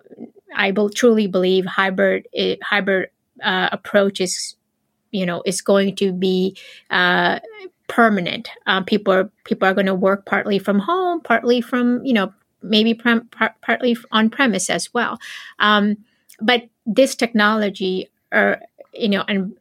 I 0.56 0.72
be- 0.72 0.90
truly 0.94 1.28
believe 1.28 1.66
hybrid 1.66 2.28
uh, 2.38 2.56
hybrid 2.64 3.10
uh, 3.44 3.70
approach 3.72 4.22
is 4.22 4.56
you 5.16 5.26
know 5.26 5.42
is 5.46 5.62
going 5.62 5.96
to 5.96 6.12
be 6.12 6.58
uh, 6.90 7.40
permanent. 7.88 8.50
Um, 8.66 8.86
people 8.86 9.14
are 9.14 9.30
people 9.44 9.68
are 9.68 9.74
going 9.74 9.86
to 9.88 9.96
work 9.96 10.26
partly 10.26 10.60
from 10.60 10.80
home, 10.80 11.22
partly 11.22 11.62
from 11.62 12.04
you 12.06 12.14
know 12.14 12.34
maybe 12.62 12.94
par- 12.94 13.56
partly 13.62 13.96
on 14.12 14.30
premise 14.30 14.70
as 14.70 14.94
well. 14.94 15.20
Um, 15.60 15.98
but 16.42 16.64
this 16.86 17.16
technology, 17.16 18.10
or 18.32 18.62
you 18.94 19.10
know, 19.10 19.24
and 19.28 19.56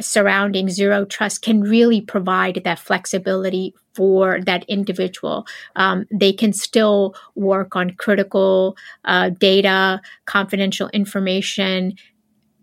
surrounding 0.00 0.68
zero 0.68 1.04
trust 1.04 1.42
can 1.42 1.60
really 1.60 2.00
provide 2.00 2.62
that 2.64 2.78
flexibility 2.78 3.74
for 3.94 4.40
that 4.42 4.64
individual. 4.68 5.46
Um, 5.76 6.06
they 6.10 6.32
can 6.32 6.52
still 6.52 7.14
work 7.34 7.76
on 7.76 7.90
critical 7.90 8.76
uh, 9.04 9.30
data, 9.30 10.00
confidential 10.24 10.88
information 10.88 11.94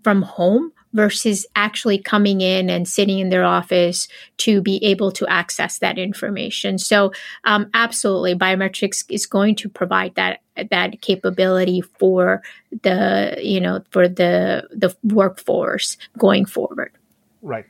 from 0.03 0.23
home 0.23 0.73
versus 0.93 1.45
actually 1.55 1.97
coming 1.97 2.41
in 2.41 2.69
and 2.69 2.87
sitting 2.87 3.19
in 3.19 3.29
their 3.29 3.43
office 3.43 4.07
to 4.37 4.61
be 4.61 4.83
able 4.83 5.11
to 5.11 5.27
access 5.27 5.79
that 5.79 5.97
information. 5.97 6.77
So, 6.77 7.11
um, 7.43 7.69
absolutely, 7.73 8.35
biometrics 8.35 9.05
is 9.09 9.25
going 9.25 9.55
to 9.55 9.69
provide 9.69 10.15
that 10.15 10.41
that 10.69 11.01
capability 11.01 11.81
for 11.81 12.43
the 12.83 13.37
you 13.41 13.59
know 13.59 13.83
for 13.89 14.07
the 14.07 14.67
the 14.71 14.95
workforce 15.03 15.97
going 16.17 16.45
forward. 16.45 16.91
Right. 17.41 17.65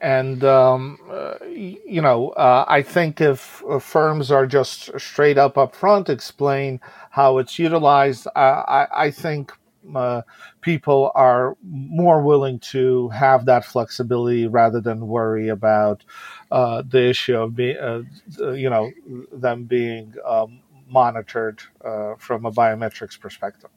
And 0.00 0.44
um, 0.44 0.98
uh, 1.10 1.36
you 1.46 2.02
know, 2.02 2.30
uh, 2.30 2.66
I 2.68 2.82
think 2.82 3.22
if 3.22 3.62
uh, 3.70 3.78
firms 3.78 4.30
are 4.30 4.46
just 4.46 4.90
straight 5.00 5.38
up 5.38 5.54
upfront 5.54 6.10
explain 6.10 6.80
how 7.10 7.38
it's 7.38 7.58
utilized, 7.58 8.26
I, 8.36 8.86
I 8.94 9.10
think 9.10 9.52
uh, 9.94 10.22
people 10.60 11.12
are 11.14 11.56
more 11.62 12.22
willing 12.22 12.58
to 12.58 13.08
have 13.10 13.46
that 13.46 13.64
flexibility 13.64 14.46
rather 14.46 14.80
than 14.80 15.06
worry 15.06 15.48
about 15.48 16.04
uh, 16.50 16.82
the 16.88 17.08
issue 17.08 17.36
of 17.36 17.54
being, 17.54 17.76
uh, 17.76 18.02
you 18.52 18.70
know, 18.70 18.90
them 19.32 19.64
being 19.64 20.14
um, 20.26 20.60
monitored 20.88 21.60
uh, 21.84 22.14
from 22.18 22.44
a 22.46 22.50
biometrics 22.50 23.18
perspective. 23.18 23.70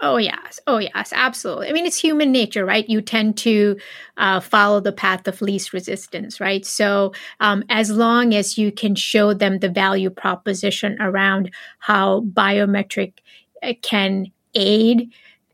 Oh 0.00 0.16
yes, 0.16 0.58
oh 0.66 0.78
yes, 0.78 1.12
absolutely. 1.14 1.68
I 1.68 1.72
mean, 1.72 1.86
it's 1.86 2.00
human 2.00 2.32
nature, 2.32 2.64
right? 2.64 2.88
You 2.88 3.00
tend 3.00 3.36
to 3.38 3.76
uh, 4.16 4.40
follow 4.40 4.80
the 4.80 4.92
path 4.92 5.28
of 5.28 5.40
least 5.40 5.72
resistance, 5.72 6.40
right? 6.40 6.66
So, 6.66 7.12
um, 7.38 7.62
as 7.68 7.90
long 7.90 8.34
as 8.34 8.58
you 8.58 8.72
can 8.72 8.96
show 8.96 9.32
them 9.34 9.60
the 9.60 9.68
value 9.68 10.10
proposition 10.10 10.96
around 11.00 11.52
how 11.78 12.22
biometric 12.22 13.14
uh, 13.62 13.74
can 13.82 14.32
aid 14.54 15.10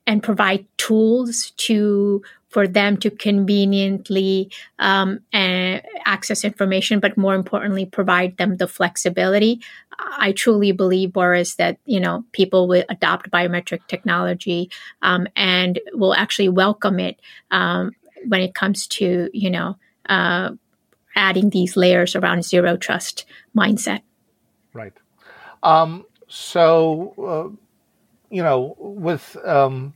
and 0.06 0.22
provide 0.22 0.66
tools 0.76 1.52
to 1.56 2.22
for 2.54 2.68
them 2.68 2.96
to 2.96 3.10
conveniently 3.10 4.48
um, 4.78 5.18
access 5.32 6.44
information, 6.44 7.00
but 7.00 7.16
more 7.16 7.34
importantly, 7.34 7.84
provide 7.84 8.36
them 8.36 8.58
the 8.58 8.68
flexibility. 8.68 9.60
I 9.98 10.30
truly 10.30 10.70
believe, 10.70 11.12
Boris, 11.12 11.56
that 11.56 11.78
you 11.84 11.98
know 11.98 12.24
people 12.30 12.68
will 12.68 12.84
adopt 12.88 13.30
biometric 13.30 13.80
technology 13.88 14.70
um, 15.02 15.26
and 15.34 15.80
will 15.94 16.14
actually 16.14 16.48
welcome 16.48 17.00
it 17.00 17.20
um, 17.50 17.90
when 18.28 18.40
it 18.40 18.54
comes 18.54 18.86
to 18.98 19.30
you 19.32 19.50
know 19.50 19.76
uh, 20.08 20.50
adding 21.16 21.50
these 21.50 21.76
layers 21.76 22.14
around 22.14 22.44
zero 22.44 22.76
trust 22.76 23.24
mindset. 23.56 24.02
Right. 24.72 24.92
Um, 25.64 26.06
so. 26.28 27.56
Uh, 27.56 27.63
you 28.30 28.42
know, 28.42 28.74
with 28.78 29.36
um, 29.44 29.94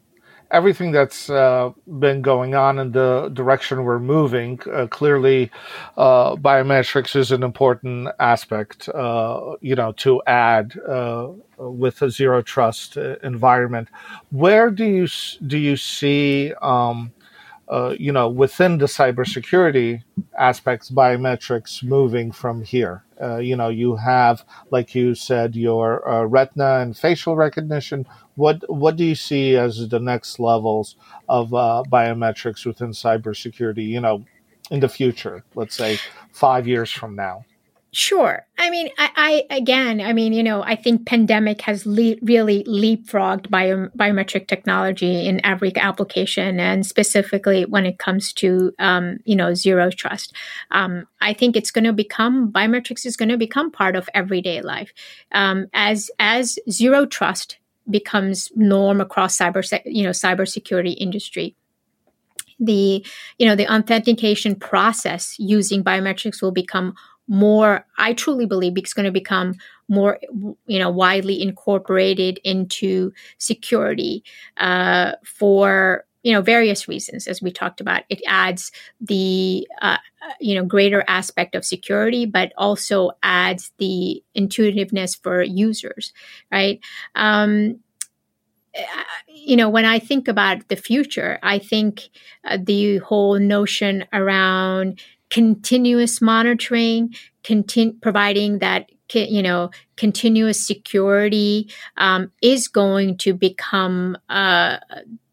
everything 0.50 0.92
that's 0.92 1.28
uh, 1.28 1.70
been 1.98 2.22
going 2.22 2.54
on 2.54 2.78
in 2.78 2.92
the 2.92 3.30
direction 3.34 3.84
we're 3.84 3.98
moving, 3.98 4.58
uh, 4.72 4.86
clearly 4.86 5.50
uh, 5.96 6.36
biometrics 6.36 7.14
is 7.16 7.32
an 7.32 7.42
important 7.42 8.08
aspect, 8.18 8.88
uh, 8.90 9.56
you 9.60 9.74
know, 9.74 9.92
to 9.92 10.22
add 10.26 10.78
uh, 10.88 11.28
with 11.58 12.00
a 12.02 12.10
zero 12.10 12.40
trust 12.42 12.96
uh, 12.96 13.16
environment. 13.22 13.88
Where 14.30 14.70
do 14.70 14.84
you 14.84 15.06
do 15.46 15.58
you 15.58 15.76
see 15.76 16.52
um, 16.62 17.12
uh, 17.70 17.94
you 17.98 18.12
know, 18.12 18.28
within 18.28 18.78
the 18.78 18.86
cybersecurity 18.86 20.02
aspects, 20.38 20.90
biometrics 20.90 21.82
moving 21.82 22.32
from 22.32 22.62
here. 22.62 23.04
Uh, 23.20 23.36
you 23.38 23.56
know, 23.56 23.68
you 23.68 23.96
have, 23.96 24.44
like 24.70 24.94
you 24.94 25.14
said, 25.14 25.56
your 25.56 26.08
uh, 26.08 26.24
retina 26.24 26.80
and 26.80 26.96
facial 26.96 27.36
recognition. 27.36 28.06
What 28.36 28.62
what 28.68 28.96
do 28.96 29.04
you 29.04 29.16
see 29.16 29.56
as 29.56 29.88
the 29.88 29.98
next 29.98 30.38
levels 30.38 30.96
of 31.28 31.52
uh, 31.52 31.82
biometrics 31.90 32.64
within 32.64 32.90
cybersecurity? 32.90 33.86
You 33.86 34.00
know, 34.00 34.24
in 34.70 34.80
the 34.80 34.88
future? 34.88 35.44
Let's 35.54 35.76
say 35.76 35.98
five 36.32 36.68
years 36.68 36.90
from 36.92 37.16
now. 37.16 37.44
Sure. 37.90 38.46
I 38.58 38.68
mean, 38.68 38.90
I, 38.98 39.44
I, 39.50 39.56
again, 39.56 40.02
I 40.02 40.12
mean, 40.12 40.34
you 40.34 40.42
know, 40.42 40.62
I 40.62 40.76
think 40.76 41.06
pandemic 41.06 41.62
has 41.62 41.86
le- 41.86 42.16
really 42.20 42.62
leapfrogged 42.64 43.48
bio, 43.48 43.88
biometric 43.98 44.46
technology 44.46 45.26
in 45.26 45.44
every 45.44 45.74
application, 45.74 46.60
and 46.60 46.84
specifically 46.84 47.64
when 47.64 47.86
it 47.86 47.98
comes 47.98 48.34
to, 48.34 48.74
um, 48.78 49.18
you 49.24 49.34
know, 49.34 49.54
zero 49.54 49.90
trust. 49.90 50.34
Um, 50.70 51.06
I 51.22 51.32
think 51.32 51.56
it's 51.56 51.70
going 51.70 51.84
to 51.84 51.94
become 51.94 52.52
biometrics 52.52 53.06
is 53.06 53.16
going 53.16 53.30
to 53.30 53.38
become 53.38 53.70
part 53.70 53.96
of 53.96 54.06
everyday 54.12 54.60
life 54.60 54.92
um, 55.32 55.66
as 55.72 56.10
as 56.18 56.58
zero 56.70 57.06
trust 57.06 57.56
becomes 57.88 58.50
norm 58.54 59.00
across 59.00 59.38
cyber, 59.38 59.64
you 59.86 60.02
know, 60.02 60.10
cybersecurity 60.10 60.94
industry 60.98 61.56
the 62.60 63.04
you 63.38 63.46
know 63.46 63.54
the 63.54 63.72
authentication 63.72 64.54
process 64.54 65.36
using 65.38 65.84
biometrics 65.84 66.42
will 66.42 66.50
become 66.50 66.94
more 67.28 67.84
i 67.98 68.12
truly 68.12 68.46
believe 68.46 68.76
it's 68.76 68.94
going 68.94 69.04
to 69.04 69.12
become 69.12 69.54
more 69.88 70.18
you 70.66 70.78
know 70.78 70.90
widely 70.90 71.40
incorporated 71.40 72.40
into 72.44 73.12
security 73.38 74.22
uh, 74.58 75.12
for 75.24 76.04
you 76.22 76.32
know 76.32 76.42
various 76.42 76.88
reasons 76.88 77.26
as 77.26 77.40
we 77.40 77.50
talked 77.50 77.80
about. 77.80 78.02
It 78.10 78.20
adds 78.26 78.72
the 79.00 79.66
uh, 79.80 79.98
you 80.40 80.54
know 80.54 80.64
greater 80.64 81.04
aspect 81.08 81.54
of 81.54 81.64
security 81.64 82.26
but 82.26 82.52
also 82.58 83.12
adds 83.22 83.72
the 83.78 84.22
intuitiveness 84.34 85.14
for 85.14 85.42
users 85.42 86.12
right? 86.52 86.80
Um, 87.14 87.80
you 89.28 89.56
know 89.56 89.68
when 89.68 89.84
i 89.84 89.98
think 89.98 90.28
about 90.28 90.68
the 90.68 90.76
future 90.76 91.38
i 91.42 91.58
think 91.58 92.10
uh, 92.44 92.58
the 92.62 92.98
whole 92.98 93.38
notion 93.38 94.04
around 94.12 95.00
continuous 95.30 96.20
monitoring, 96.20 97.14
conti- 97.44 97.92
providing 98.00 98.58
that 98.58 98.90
you 99.14 99.42
know 99.42 99.70
continuous 99.96 100.64
security 100.64 101.70
um, 101.96 102.30
is 102.42 102.68
going 102.68 103.16
to 103.18 103.32
become 103.34 104.16
uh, 104.28 104.78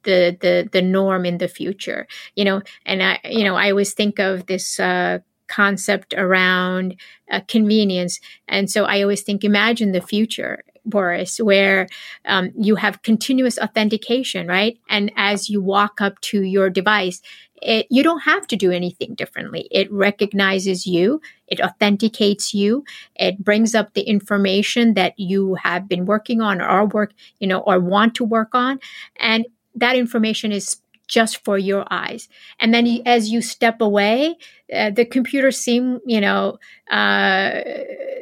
the 0.03 0.37
the 0.39 0.69
the 0.71 0.81
norm 0.81 1.25
in 1.25 1.37
the 1.37 1.47
future. 1.47 2.07
You 2.35 2.45
know, 2.45 2.61
and 2.85 3.03
I 3.03 3.19
you 3.25 3.43
know 3.43 3.55
I 3.55 3.69
always 3.69 3.93
think 3.93 4.19
of 4.19 4.45
this. 4.47 4.79
Uh, 4.79 5.19
concept 5.47 6.11
around 6.17 6.95
uh, 7.29 7.39
convenience 7.47 8.19
and 8.47 8.67
so 8.67 8.85
i 8.85 9.03
always 9.03 9.21
think 9.21 9.43
imagine 9.43 9.91
the 9.91 10.01
future 10.01 10.63
Boris, 10.85 11.39
where 11.39 11.87
um, 12.25 12.51
you 12.57 12.75
have 12.75 13.01
continuous 13.01 13.57
authentication, 13.57 14.47
right? 14.47 14.77
And 14.89 15.11
as 15.15 15.49
you 15.49 15.61
walk 15.61 16.01
up 16.01 16.19
to 16.21 16.41
your 16.41 16.69
device, 16.69 17.21
it, 17.61 17.87
you 17.89 18.03
don't 18.03 18.21
have 18.21 18.45
to 18.47 18.55
do 18.55 18.71
anything 18.71 19.15
differently. 19.15 19.67
It 19.71 19.91
recognizes 19.91 20.85
you, 20.85 21.21
it 21.47 21.59
authenticates 21.59 22.53
you, 22.53 22.83
it 23.15 23.43
brings 23.43 23.73
up 23.73 23.93
the 23.93 24.01
information 24.01 24.93
that 24.95 25.17
you 25.17 25.55
have 25.55 25.87
been 25.87 26.05
working 26.05 26.41
on 26.41 26.61
or 26.61 26.85
work, 26.85 27.13
you 27.39 27.47
know, 27.47 27.59
or 27.59 27.79
want 27.79 28.15
to 28.15 28.23
work 28.23 28.53
on, 28.53 28.79
and 29.19 29.45
that 29.75 29.95
information 29.95 30.51
is 30.51 30.77
just 31.07 31.43
for 31.43 31.57
your 31.57 31.85
eyes. 31.91 32.27
And 32.59 32.73
then 32.73 32.85
you, 32.85 33.01
as 33.05 33.29
you 33.29 33.41
step 33.41 33.81
away, 33.81 34.35
uh, 34.73 34.89
the 34.89 35.05
computer 35.05 35.51
seem 35.51 35.99
you 36.05 36.19
know 36.19 36.57
uh, 36.89 37.61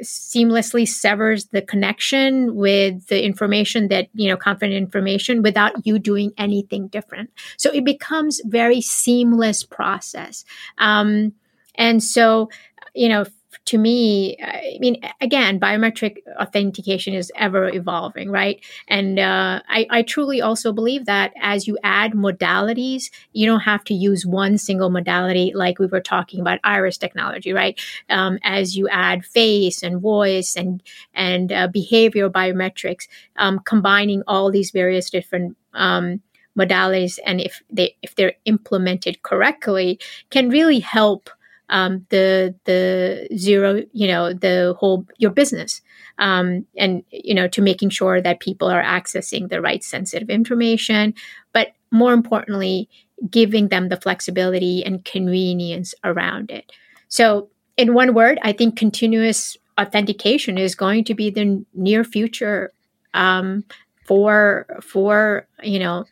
seamlessly 0.02 0.88
severs 0.88 1.46
the 1.48 1.62
connection 1.62 2.56
with 2.56 3.08
the 3.08 3.24
information 3.24 3.88
that 3.88 4.10
you 4.14 4.30
know 4.30 4.38
confident 4.38 4.78
information 4.78 5.42
without 5.42 5.86
you 5.86 6.00
doing 6.00 6.32
anything 6.38 6.88
different. 6.88 7.30
So 7.58 7.72
it 7.72 7.86
becomes 7.86 8.42
very 8.46 8.82
seamless 8.82 9.64
process. 9.64 10.44
Um, 10.78 11.34
and 11.76 12.04
so 12.04 12.50
you 12.94 13.10
know 13.10 13.26
to 13.66 13.78
me, 13.78 14.36
I 14.42 14.78
mean, 14.80 15.02
again, 15.22 15.58
biometric 15.58 16.18
authentication 16.40 17.14
is 17.14 17.32
ever 17.36 17.70
evolving, 17.74 18.30
right? 18.30 18.60
And 18.90 19.20
uh, 19.20 19.62
I, 19.70 19.88
I, 19.90 20.02
truly 20.02 20.42
also 20.42 20.74
believe 20.74 21.06
that 21.06 21.32
as 21.42 21.66
you 21.66 21.78
add 21.82 22.12
modalities, 22.12 23.10
you 23.32 23.46
don't 23.46 23.62
have 23.62 23.86
to 23.86 23.94
use 23.94 24.26
one 24.26 24.58
single 24.58 24.90
modality 24.90 25.54
like 25.56 25.80
we 25.80 25.86
were 25.86 26.02
talking 26.02 26.42
about 26.42 26.60
iris 26.66 26.98
technology, 26.98 27.54
right? 27.54 27.80
Um, 28.10 28.38
as 28.44 28.76
you 28.76 28.90
add 28.90 29.26
face 29.26 29.82
and 29.82 30.02
voice 30.02 30.58
and 30.58 30.84
and 31.14 31.52
uh, 31.52 31.70
behavioral 31.70 32.32
biometrics, 32.32 33.08
um, 33.38 33.60
combining 33.60 34.24
all 34.28 34.52
these 34.52 34.72
various 34.72 35.10
different 35.10 35.56
um, 35.74 36.22
modalities, 36.60 37.18
and 37.26 37.40
if 37.40 37.62
they 37.70 37.96
if 38.02 38.16
they're 38.16 38.36
implemented 38.44 39.22
correctly, 39.24 40.00
can 40.32 40.50
really 40.50 40.80
help 40.80 41.30
um, 41.74 42.06
the 42.10 42.56
the 42.66 43.28
zero, 43.36 43.82
you 43.92 44.08
know, 44.08 44.32
the 44.32 44.76
whole 44.80 45.06
your 45.18 45.32
business, 45.32 45.82
um, 46.20 46.66
and 46.78 47.04
you 47.10 47.34
know, 47.34 47.48
to 47.48 47.62
making 47.62 47.90
sure 47.90 48.22
that 48.22 48.40
people 48.40 48.70
are 48.70 48.84
accessing 48.84 49.50
the 49.50 49.60
right 49.60 49.84
sensitive 49.84 50.30
information, 50.30 51.16
but 51.52 51.70
more 51.90 52.14
importantly, 52.14 52.88
giving 53.30 53.70
them 53.70 53.90
the 53.90 54.00
flexibility 54.00 54.86
and 54.86 55.04
convenience 55.04 55.96
around 56.04 56.52
it. 56.52 56.72
So, 57.08 57.50
in 57.76 57.96
one 57.96 58.14
word, 58.14 58.38
I 58.44 58.54
think 58.54 58.78
continuous 58.78 59.58
authentication 59.80 60.60
is 60.60 60.76
going 60.76 61.04
to 61.06 61.16
be 61.16 61.32
the 61.32 61.66
near 61.74 62.04
future 62.04 62.72
um, 63.16 63.64
for 64.06 64.68
for 64.84 65.48
you 65.64 65.80
know 65.80 66.06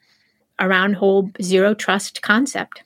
around 0.59 0.93
whole 0.93 1.29
zero 1.39 1.75
trust 1.75 2.23
concept. 2.23 2.81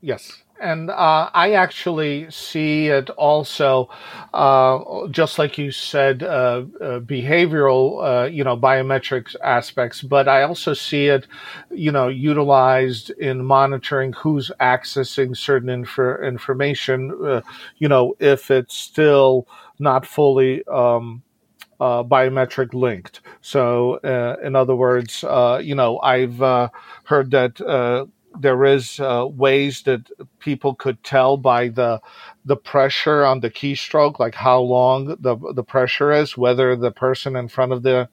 Yes, 0.00 0.42
and 0.62 0.90
uh, 0.90 1.28
I 1.34 1.52
actually 1.52 2.30
see 2.30 2.86
it 2.86 3.10
also, 3.10 3.90
uh, 4.32 5.08
just 5.08 5.38
like 5.38 5.58
you 5.58 5.72
said, 5.72 6.22
uh, 6.22 6.64
uh 6.80 7.00
behavioral, 7.00 7.84
uh, 8.02 8.26
you 8.28 8.44
know, 8.44 8.56
biometrics 8.56 9.34
aspects. 9.42 10.00
But 10.02 10.28
I 10.28 10.42
also 10.42 10.72
see 10.72 11.08
it, 11.08 11.26
you 11.70 11.90
know, 11.90 12.08
utilized 12.08 13.10
in 13.10 13.44
monitoring 13.44 14.12
who's 14.12 14.52
accessing 14.60 15.36
certain 15.36 15.68
infor- 15.68 16.24
information. 16.26 17.12
Uh, 17.22 17.40
you 17.78 17.88
know, 17.88 18.14
if 18.20 18.50
it's 18.50 18.76
still 18.76 19.48
not 19.78 20.06
fully. 20.06 20.64
Um, 20.66 21.22
uh, 21.80 22.04
biometric 22.04 22.74
linked. 22.74 23.22
So, 23.40 23.94
uh, 24.04 24.36
in 24.40 24.54
other 24.54 24.76
words, 24.76 25.24
uh, 25.24 25.60
you 25.60 25.74
know, 25.74 25.98
I've 25.98 26.38
heard 27.02 27.32
that 27.32 27.60
there 28.38 28.64
is 28.64 29.00
uh, 29.00 29.26
ways 29.28 29.82
that 29.82 30.10
people 30.38 30.74
could 30.74 31.02
tell 31.04 31.36
by 31.36 31.68
the 31.68 32.00
the 32.44 32.56
pressure 32.56 33.24
on 33.24 33.40
the 33.40 33.50
keystroke, 33.50 34.18
like 34.18 34.34
how 34.34 34.60
long 34.60 35.16
the 35.20 35.36
the 35.54 35.64
pressure 35.64 36.12
is, 36.12 36.36
whether 36.36 36.76
the 36.76 36.90
person 36.90 37.36
in 37.36 37.48
front 37.48 37.72
of 37.72 37.82
the 37.82 38.08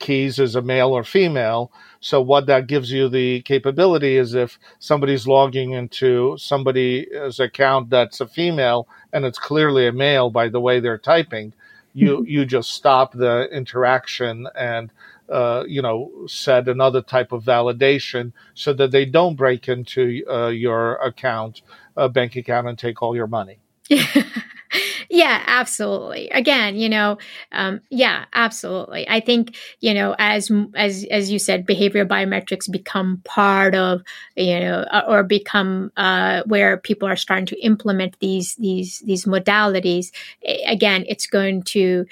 keys 0.00 0.38
is 0.38 0.56
a 0.56 0.62
male 0.62 0.90
or 0.90 1.04
female. 1.04 1.70
So 2.00 2.20
what 2.20 2.46
that 2.46 2.66
gives 2.66 2.90
you 2.90 3.08
the 3.08 3.42
capability 3.42 4.16
is 4.16 4.34
if 4.34 4.58
somebody's 4.78 5.26
logging 5.26 5.72
into 5.72 6.36
somebody's 6.38 7.38
account 7.38 7.90
that's 7.90 8.20
a 8.20 8.26
female 8.26 8.88
and 9.12 9.24
it's 9.24 9.38
clearly 9.38 9.86
a 9.86 9.92
male 9.92 10.30
by 10.30 10.48
the 10.48 10.60
way 10.60 10.80
they're 10.80 10.98
typing, 10.98 11.52
you 11.92 12.18
mm-hmm. 12.18 12.26
you 12.26 12.44
just 12.44 12.72
stop 12.72 13.12
the 13.12 13.48
interaction 13.52 14.48
and 14.56 14.90
uh, 15.30 15.64
you 15.66 15.80
know, 15.80 16.10
set 16.26 16.68
another 16.68 17.00
type 17.00 17.32
of 17.32 17.44
validation 17.44 18.32
so 18.54 18.72
that 18.72 18.90
they 18.90 19.04
don't 19.04 19.36
break 19.36 19.68
into 19.68 20.22
uh, 20.30 20.48
your 20.48 20.96
account, 20.96 21.62
uh, 21.96 22.08
bank 22.08 22.36
account, 22.36 22.66
and 22.66 22.78
take 22.78 23.00
all 23.00 23.14
your 23.14 23.26
money. 23.26 23.58
yeah, 25.10 25.42
absolutely. 25.46 26.28
Again, 26.30 26.76
you 26.76 26.88
know, 26.88 27.18
um, 27.52 27.80
yeah, 27.90 28.24
absolutely. 28.34 29.08
I 29.08 29.20
think 29.20 29.56
you 29.80 29.94
know, 29.94 30.14
as 30.18 30.50
as 30.74 31.04
as 31.10 31.30
you 31.30 31.38
said, 31.38 31.66
behavioral 31.66 32.08
biometrics 32.08 32.70
become 32.70 33.20
part 33.24 33.74
of 33.74 34.02
you 34.36 34.60
know, 34.60 34.80
uh, 34.90 35.04
or 35.08 35.22
become 35.22 35.92
uh, 35.96 36.42
where 36.46 36.76
people 36.76 37.08
are 37.08 37.16
starting 37.16 37.46
to 37.46 37.60
implement 37.64 38.18
these 38.20 38.54
these 38.56 39.00
these 39.00 39.24
modalities. 39.24 40.12
Again, 40.66 41.04
it's 41.08 41.26
going 41.26 41.62
to 41.64 42.06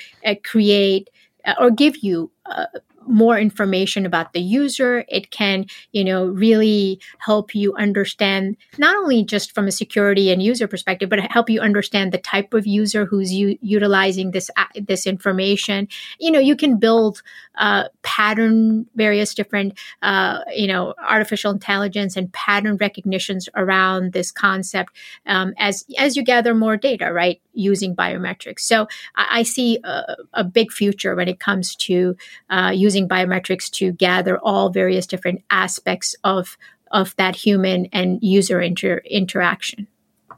create 0.45 1.11
or 1.59 1.71
give 1.71 1.99
you 1.99 2.31
uh, 2.47 2.67
more 3.09 3.39
information 3.39 4.07
about 4.07 4.33
the 4.33 4.41
user. 4.41 5.05
It 5.09 5.31
can, 5.31 5.67
you 5.93 6.05
know, 6.05 6.27
really 6.27 7.01
help 7.19 7.55
you 7.55 7.75
understand 7.75 8.57
not 8.79 8.97
only 8.97 9.25
just 9.25 9.55
from 9.55 9.67
a 9.67 9.73
security 9.73 10.31
and 10.31 10.43
user 10.43 10.69
perspective, 10.69 11.09
but 11.09 11.21
help 11.31 11.51
you 11.51 11.61
understand 11.61 12.13
the 12.13 12.19
type 12.19 12.55
of 12.55 12.67
user 12.67 13.07
who's 13.07 13.33
u- 13.33 13.59
utilizing 13.61 14.31
this 14.33 14.51
uh, 14.57 14.67
this 14.75 15.07
information. 15.07 15.89
You 16.19 16.31
know, 16.31 16.41
you 16.41 16.57
can 16.57 16.79
build 16.79 17.23
uh, 17.57 17.85
pattern, 18.03 18.87
various 18.95 19.35
different, 19.35 19.79
uh, 20.03 20.41
you 20.55 20.67
know, 20.67 20.95
artificial 21.07 21.51
intelligence 21.51 22.17
and 22.17 22.33
pattern 22.33 22.77
recognitions 22.77 23.49
around 23.57 24.13
this 24.13 24.31
concept 24.31 24.93
um, 25.27 25.55
as 25.59 25.85
as 25.99 26.17
you 26.17 26.23
gather 26.23 26.55
more 26.55 26.77
data, 26.77 27.13
right, 27.13 27.41
using 27.53 27.95
biometrics. 27.95 28.61
So 28.61 28.87
I, 29.17 29.41
I 29.41 29.43
see 29.43 29.79
a, 29.85 30.17
a, 30.33 30.45
big 30.45 30.73
future 30.73 31.15
when 31.15 31.29
it 31.29 31.41
comes 31.41 31.75
to 31.77 32.17
uh, 32.49 32.73
using 32.99 33.09
biometrics 33.09 33.71
to 33.71 33.93
gather 33.93 34.39
all 34.39 34.71
various 34.71 35.07
different 35.07 35.43
aspects 35.51 36.17
of 36.25 36.57
of 36.91 37.15
that 37.17 37.37
human 37.37 37.87
and 37.93 38.19
user 38.23 38.63
inter- 38.63 39.03
interaction. 39.05 39.87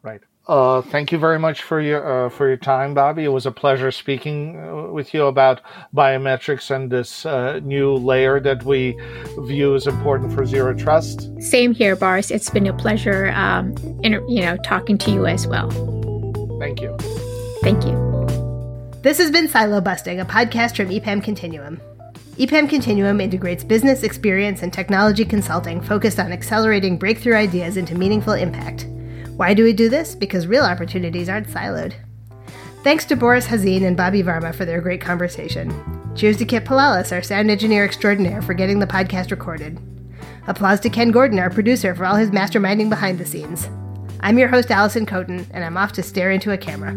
Right. 0.02 0.20
Uh, 0.48 0.82
thank 0.82 1.12
you 1.12 1.18
very 1.18 1.38
much 1.38 1.62
for 1.62 1.80
your 1.80 2.26
uh, 2.26 2.28
for 2.28 2.48
your 2.48 2.56
time, 2.56 2.92
Bobby. 2.92 3.22
It 3.24 3.28
was 3.28 3.46
a 3.46 3.52
pleasure 3.52 3.92
speaking 3.92 4.58
uh, 4.58 4.92
with 4.92 5.14
you 5.14 5.26
about 5.26 5.60
biometrics 5.94 6.74
and 6.74 6.90
this 6.90 7.24
uh, 7.24 7.60
new 7.62 7.94
layer 7.94 8.40
that 8.40 8.64
we 8.64 8.98
view 9.46 9.76
as 9.76 9.86
important 9.86 10.32
for 10.32 10.44
zero 10.44 10.74
trust. 10.74 11.30
Same 11.40 11.72
here, 11.72 11.94
Boris. 11.94 12.32
It's 12.32 12.50
been 12.50 12.66
a 12.66 12.72
pleasure, 12.72 13.28
um, 13.36 13.76
in, 14.02 14.12
you 14.28 14.42
know, 14.42 14.56
talking 14.64 14.98
to 14.98 15.10
you 15.12 15.26
as 15.26 15.46
well. 15.46 15.70
Thank 16.58 16.80
you. 16.80 16.96
Thank 17.62 17.84
you. 17.84 17.94
This 19.02 19.18
has 19.18 19.30
been 19.30 19.46
Silo 19.46 19.80
Busting, 19.80 20.18
a 20.20 20.24
podcast 20.24 20.76
from 20.76 20.88
EPAM 20.88 21.22
Continuum. 21.22 21.80
EPAM 22.40 22.70
Continuum 22.70 23.20
integrates 23.20 23.62
business 23.62 24.02
experience 24.02 24.62
and 24.62 24.72
technology 24.72 25.26
consulting 25.26 25.78
focused 25.78 26.18
on 26.18 26.32
accelerating 26.32 26.96
breakthrough 26.96 27.34
ideas 27.34 27.76
into 27.76 27.94
meaningful 27.94 28.32
impact. 28.32 28.86
Why 29.36 29.52
do 29.52 29.62
we 29.62 29.74
do 29.74 29.90
this? 29.90 30.14
Because 30.14 30.46
real 30.46 30.64
opportunities 30.64 31.28
aren't 31.28 31.48
siloed. 31.48 31.92
Thanks 32.82 33.04
to 33.04 33.16
Boris 33.16 33.46
Khazin 33.46 33.86
and 33.86 33.94
Bobby 33.94 34.22
Varma 34.22 34.54
for 34.54 34.64
their 34.64 34.80
great 34.80 35.02
conversation. 35.02 35.68
Cheers 36.16 36.38
to 36.38 36.46
Kyp 36.46 36.64
Pilalas, 36.64 37.12
our 37.12 37.22
sound 37.22 37.50
engineer 37.50 37.84
extraordinaire, 37.84 38.40
for 38.40 38.54
getting 38.54 38.78
the 38.78 38.86
podcast 38.86 39.30
recorded. 39.30 39.78
Applause 40.46 40.80
to 40.80 40.88
Ken 40.88 41.10
Gordon, 41.10 41.38
our 41.38 41.50
producer, 41.50 41.94
for 41.94 42.06
all 42.06 42.16
his 42.16 42.30
masterminding 42.30 42.88
behind 42.88 43.18
the 43.18 43.26
scenes. 43.26 43.68
I'm 44.20 44.38
your 44.38 44.48
host, 44.48 44.70
Alison 44.70 45.04
Kotin, 45.04 45.46
and 45.50 45.62
I'm 45.62 45.76
off 45.76 45.92
to 45.92 46.02
stare 46.02 46.30
into 46.30 46.52
a 46.52 46.56
camera. 46.56 46.96